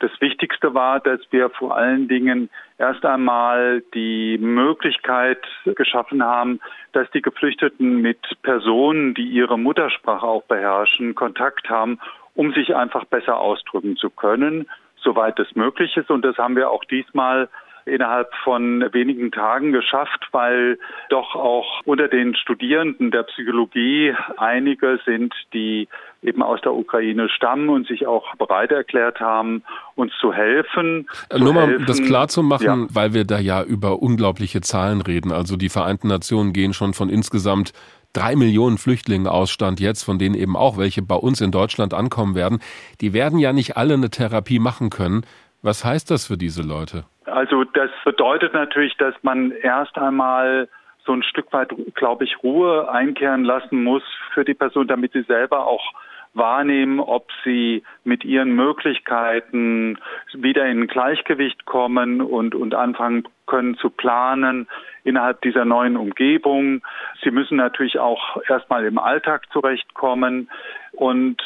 Das 0.00 0.10
Wichtigste 0.20 0.72
war, 0.72 0.98
dass 0.98 1.20
wir 1.30 1.50
vor 1.50 1.76
allen 1.76 2.08
Dingen 2.08 2.48
erst 2.78 3.04
einmal 3.04 3.82
die 3.94 4.38
Möglichkeit 4.38 5.42
geschaffen 5.64 6.22
haben, 6.22 6.58
dass 6.92 7.10
die 7.10 7.20
Geflüchteten 7.20 8.00
mit 8.00 8.18
Personen, 8.42 9.12
die 9.12 9.28
ihre 9.28 9.58
Muttersprache 9.58 10.26
auch 10.26 10.44
beherrschen, 10.44 11.14
Kontakt 11.14 11.68
haben, 11.68 12.00
um 12.34 12.52
sich 12.54 12.74
einfach 12.74 13.04
besser 13.04 13.38
ausdrücken 13.38 13.96
zu 13.96 14.08
können, 14.08 14.66
soweit 14.96 15.38
es 15.38 15.54
möglich 15.54 15.94
ist. 15.98 16.10
Und 16.10 16.24
das 16.24 16.38
haben 16.38 16.56
wir 16.56 16.70
auch 16.70 16.84
diesmal 16.84 17.50
innerhalb 17.84 18.32
von 18.44 18.84
wenigen 18.92 19.32
Tagen 19.32 19.72
geschafft, 19.72 20.28
weil 20.32 20.78
doch 21.08 21.34
auch 21.34 21.80
unter 21.84 22.08
den 22.08 22.34
Studierenden 22.34 23.10
der 23.10 23.24
Psychologie 23.24 24.14
einige 24.36 24.98
sind, 25.04 25.34
die 25.52 25.88
eben 26.22 26.42
aus 26.42 26.60
der 26.60 26.74
Ukraine 26.74 27.28
stammen 27.28 27.68
und 27.70 27.86
sich 27.86 28.06
auch 28.06 28.34
bereit 28.36 28.72
erklärt 28.72 29.20
haben, 29.20 29.62
uns 29.94 30.12
zu 30.20 30.32
helfen. 30.32 31.08
Zu 31.30 31.38
Nur 31.38 31.54
mal 31.54 31.66
helfen. 31.66 31.86
das 31.86 32.02
klar 32.02 32.28
zu 32.28 32.42
machen, 32.42 32.88
ja. 32.88 32.94
weil 32.94 33.14
wir 33.14 33.24
da 33.24 33.38
ja 33.38 33.62
über 33.62 34.02
unglaubliche 34.02 34.60
Zahlen 34.60 35.00
reden. 35.00 35.32
Also 35.32 35.56
die 35.56 35.68
Vereinten 35.68 36.08
Nationen 36.08 36.52
gehen 36.52 36.74
schon 36.74 36.92
von 36.92 37.08
insgesamt 37.08 37.72
drei 38.12 38.36
Millionen 38.36 38.78
Flüchtlinge 38.78 39.30
Ausstand 39.30 39.80
jetzt, 39.80 40.02
von 40.02 40.18
denen 40.18 40.34
eben 40.34 40.56
auch 40.56 40.76
welche 40.76 41.02
bei 41.02 41.14
uns 41.14 41.40
in 41.40 41.52
Deutschland 41.52 41.94
ankommen 41.94 42.34
werden. 42.34 42.60
Die 43.00 43.12
werden 43.12 43.38
ja 43.38 43.52
nicht 43.52 43.76
alle 43.76 43.94
eine 43.94 44.10
Therapie 44.10 44.58
machen 44.58 44.90
können. 44.90 45.24
Was 45.62 45.84
heißt 45.84 46.10
das 46.10 46.26
für 46.26 46.36
diese 46.36 46.62
Leute? 46.62 47.04
Also 47.30 47.64
das 47.64 47.90
bedeutet 48.04 48.52
natürlich, 48.54 48.96
dass 48.96 49.14
man 49.22 49.52
erst 49.52 49.96
einmal 49.98 50.68
so 51.04 51.12
ein 51.12 51.22
Stück 51.22 51.52
weit, 51.52 51.70
glaube 51.94 52.24
ich, 52.24 52.42
Ruhe 52.42 52.90
einkehren 52.90 53.44
lassen 53.44 53.82
muss 53.82 54.02
für 54.34 54.44
die 54.44 54.54
Person, 54.54 54.86
damit 54.86 55.12
sie 55.12 55.22
selber 55.22 55.66
auch 55.66 55.92
wahrnehmen, 56.34 57.00
ob 57.00 57.28
sie 57.44 57.82
mit 58.04 58.24
ihren 58.24 58.52
Möglichkeiten 58.52 59.98
wieder 60.32 60.66
in 60.66 60.86
Gleichgewicht 60.86 61.64
kommen 61.64 62.20
und, 62.20 62.54
und 62.54 62.74
anfangen 62.74 63.24
können 63.46 63.76
zu 63.76 63.90
planen 63.90 64.68
innerhalb 65.02 65.40
dieser 65.42 65.64
neuen 65.64 65.96
Umgebung. 65.96 66.82
Sie 67.22 67.30
müssen 67.30 67.56
natürlich 67.56 67.98
auch 67.98 68.40
erstmal 68.48 68.84
im 68.84 68.98
Alltag 68.98 69.50
zurechtkommen 69.52 70.48
und 70.92 71.42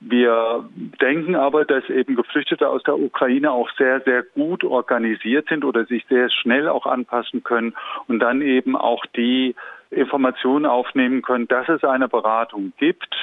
wir 0.00 0.68
denken 1.00 1.36
aber, 1.36 1.66
dass 1.66 1.88
eben 1.90 2.16
Geflüchtete 2.16 2.68
aus 2.68 2.82
der 2.84 2.98
Ukraine 2.98 3.52
auch 3.52 3.68
sehr, 3.76 4.00
sehr 4.00 4.22
gut 4.22 4.64
organisiert 4.64 5.48
sind 5.48 5.64
oder 5.64 5.84
sich 5.84 6.06
sehr 6.08 6.30
schnell 6.30 6.68
auch 6.68 6.86
anpassen 6.86 7.44
können 7.44 7.74
und 8.08 8.20
dann 8.20 8.40
eben 8.40 8.76
auch 8.76 9.04
die 9.14 9.54
Informationen 9.90 10.64
aufnehmen 10.64 11.20
können, 11.20 11.48
dass 11.48 11.68
es 11.68 11.84
eine 11.84 12.08
Beratung 12.08 12.72
gibt 12.78 13.14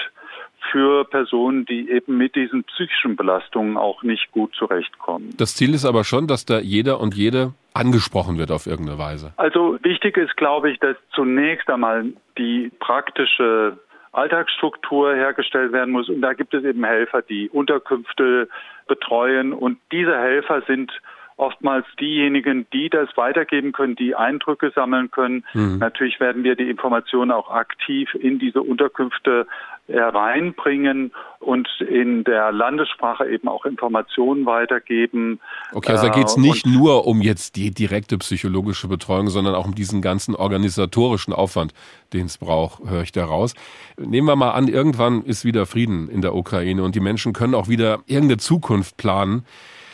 für 0.72 1.06
Personen, 1.06 1.66
die 1.66 1.90
eben 1.90 2.18
mit 2.18 2.36
diesen 2.36 2.64
psychischen 2.66 3.16
Belastungen 3.16 3.78
auch 3.78 4.04
nicht 4.04 4.32
gut 4.32 4.54
zurechtkommen. 4.56 5.34
Das 5.38 5.56
Ziel 5.56 5.74
ist 5.74 5.86
aber 5.86 6.04
schon, 6.04 6.28
dass 6.28 6.46
da 6.46 6.60
jeder 6.60 7.00
und 7.00 7.16
jede 7.16 7.54
angesprochen 7.74 8.38
wird 8.38 8.52
auf 8.52 8.68
irgendeine 8.68 9.00
Weise. 9.00 9.34
Also 9.38 9.78
wichtig 9.84 10.18
ist, 10.18 10.36
glaube 10.36 10.72
ich, 10.72 10.80
dass 10.80 10.98
zunächst 11.14 11.70
einmal 11.70 12.06
die 12.38 12.72
praktische 12.80 13.78
Alltagsstruktur 14.12 15.16
hergestellt 15.16 15.72
werden 15.72 15.92
muss. 15.92 16.10
Und 16.10 16.22
da 16.22 16.34
gibt 16.34 16.54
es 16.54 16.64
eben 16.64 16.84
Helfer, 16.84 17.22
die 17.22 17.50
Unterkünfte 17.50 18.50
betreuen. 18.88 19.54
Und 19.54 19.80
diese 19.92 20.18
Helfer 20.18 20.62
sind 20.68 20.92
oftmals 21.38 21.86
diejenigen, 22.00 22.68
die 22.74 22.90
das 22.90 23.10
weitergeben 23.16 23.72
können, 23.72 23.96
die 23.96 24.16
Eindrücke 24.16 24.72
sammeln 24.76 25.12
können. 25.12 25.46
Mhm. 25.54 25.78
Natürlich 25.78 26.20
werden 26.20 26.44
wir 26.44 26.56
die 26.56 26.70
Informationen 26.70 27.32
auch 27.32 27.50
aktiv 27.50 28.14
in 28.16 28.40
diese 28.40 28.62
Unterkünfte 28.62 29.48
hereinbringen 29.88 31.12
und 31.40 31.70
in 31.80 32.24
der 32.26 32.52
Landessprache 32.52 33.26
eben 33.30 33.48
auch 33.48 33.66
Informationen 33.66 34.46
weitergeben. 34.46 35.40
Okay, 35.72 35.94
also 35.94 36.08
da 36.08 36.14
geht 36.14 36.28
es 36.28 36.36
äh, 36.36 36.42
nicht 36.42 36.66
nur 36.66 37.08
um 37.08 37.22
jetzt 37.22 37.56
die 37.56 37.72
direkte 37.72 38.18
psychologische 38.18 38.88
Betreuung, 38.88 39.30
sondern 39.30 39.56
auch 39.56 39.66
um 39.66 39.76
diesen 39.76 40.02
ganzen 40.02 40.36
organisatorischen 40.36 41.34
Aufwand, 41.34 41.74
den 42.12 42.26
es 42.26 42.38
braucht, 42.38 42.84
höre 42.90 43.04
ich 43.04 43.14
daraus. 43.14 43.54
Nehmen 43.98 44.28
wir 44.28 44.36
mal 44.36 44.52
an, 44.52 44.68
irgendwann 44.68 45.24
ist 45.24 45.46
wieder 45.46 45.66
Frieden 45.66 46.10
in 46.10 46.22
der 46.22 46.36
Ukraine 46.36 46.84
und 46.84 46.96
die 46.96 47.00
Menschen 47.00 47.32
können 47.32 47.56
auch 47.56 47.70
wieder 47.70 48.00
irgendeine 48.08 48.38
Zukunft 48.38 48.98
planen. 48.98 49.46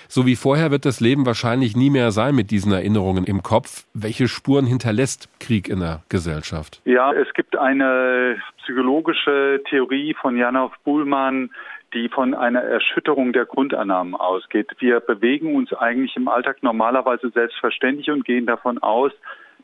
So 0.07 0.25
wie 0.25 0.35
vorher 0.35 0.71
wird 0.71 0.85
das 0.85 0.99
Leben 0.99 1.25
wahrscheinlich 1.25 1.75
nie 1.75 1.89
mehr 1.89 2.11
sein 2.11 2.35
mit 2.35 2.51
diesen 2.51 2.71
Erinnerungen 2.71 3.25
im 3.25 3.43
Kopf. 3.43 3.85
Welche 3.93 4.27
Spuren 4.27 4.65
hinterlässt 4.65 5.29
Krieg 5.39 5.69
in 5.69 5.79
der 5.79 6.03
Gesellschaft? 6.09 6.81
Ja, 6.85 7.13
es 7.13 7.33
gibt 7.33 7.57
eine 7.57 8.37
psychologische 8.63 9.61
Theorie 9.69 10.15
von 10.19 10.37
Janov 10.37 10.71
Buhlmann, 10.83 11.51
die 11.93 12.09
von 12.09 12.33
einer 12.33 12.61
Erschütterung 12.61 13.33
der 13.33 13.45
Grundannahmen 13.45 14.15
ausgeht. 14.15 14.71
Wir 14.79 14.99
bewegen 14.99 15.55
uns 15.55 15.73
eigentlich 15.73 16.15
im 16.15 16.27
Alltag 16.27 16.57
normalerweise 16.61 17.29
selbstverständlich 17.29 18.09
und 18.09 18.25
gehen 18.25 18.45
davon 18.45 18.79
aus, 18.79 19.11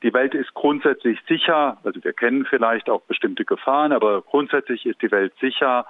die 0.03 0.13
Welt 0.13 0.33
ist 0.33 0.53
grundsätzlich 0.53 1.19
sicher. 1.27 1.77
Also 1.83 2.03
wir 2.03 2.13
kennen 2.13 2.45
vielleicht 2.45 2.89
auch 2.89 3.01
bestimmte 3.01 3.45
Gefahren, 3.45 3.91
aber 3.91 4.21
grundsätzlich 4.21 4.85
ist 4.85 5.01
die 5.01 5.11
Welt 5.11 5.33
sicher 5.41 5.85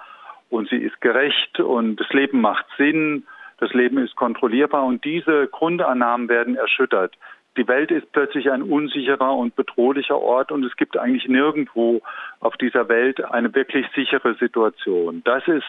und 0.48 0.68
sie 0.68 0.78
ist 0.78 1.00
gerecht 1.00 1.60
und 1.60 1.96
das 1.96 2.08
Leben 2.10 2.40
macht 2.40 2.66
Sinn 2.76 3.24
das 3.60 3.72
Leben 3.74 3.98
ist 3.98 4.16
kontrollierbar 4.16 4.84
und 4.84 5.04
diese 5.04 5.46
Grundannahmen 5.48 6.28
werden 6.28 6.56
erschüttert. 6.56 7.14
Die 7.56 7.66
Welt 7.68 7.90
ist 7.90 8.10
plötzlich 8.12 8.50
ein 8.50 8.62
unsicherer 8.62 9.34
und 9.34 9.56
bedrohlicher 9.56 10.18
Ort 10.18 10.52
und 10.52 10.64
es 10.64 10.76
gibt 10.76 10.96
eigentlich 10.96 11.28
nirgendwo 11.28 12.00
auf 12.38 12.56
dieser 12.56 12.88
Welt 12.88 13.22
eine 13.24 13.54
wirklich 13.54 13.86
sichere 13.94 14.34
Situation. 14.36 15.22
Das 15.24 15.46
ist 15.46 15.64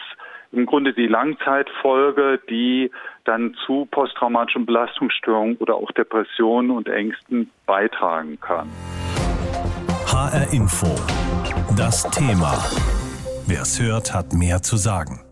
im 0.51 0.65
Grunde 0.65 0.93
die 0.93 1.07
Langzeitfolge, 1.07 2.39
die 2.49 2.91
dann 3.25 3.55
zu 3.65 3.87
posttraumatischen 3.89 4.65
Belastungsstörungen 4.65 5.57
oder 5.57 5.75
auch 5.75 5.91
Depressionen 5.91 6.71
und 6.71 6.87
Ängsten 6.87 7.49
beitragen 7.65 8.39
kann. 8.39 8.69
HR 10.07 10.53
Info. 10.53 10.87
Das 11.77 12.03
Thema. 12.11 12.53
Wer 13.47 13.61
es 13.61 13.81
hört, 13.81 14.13
hat 14.13 14.33
mehr 14.33 14.61
zu 14.61 14.77
sagen. 14.77 15.30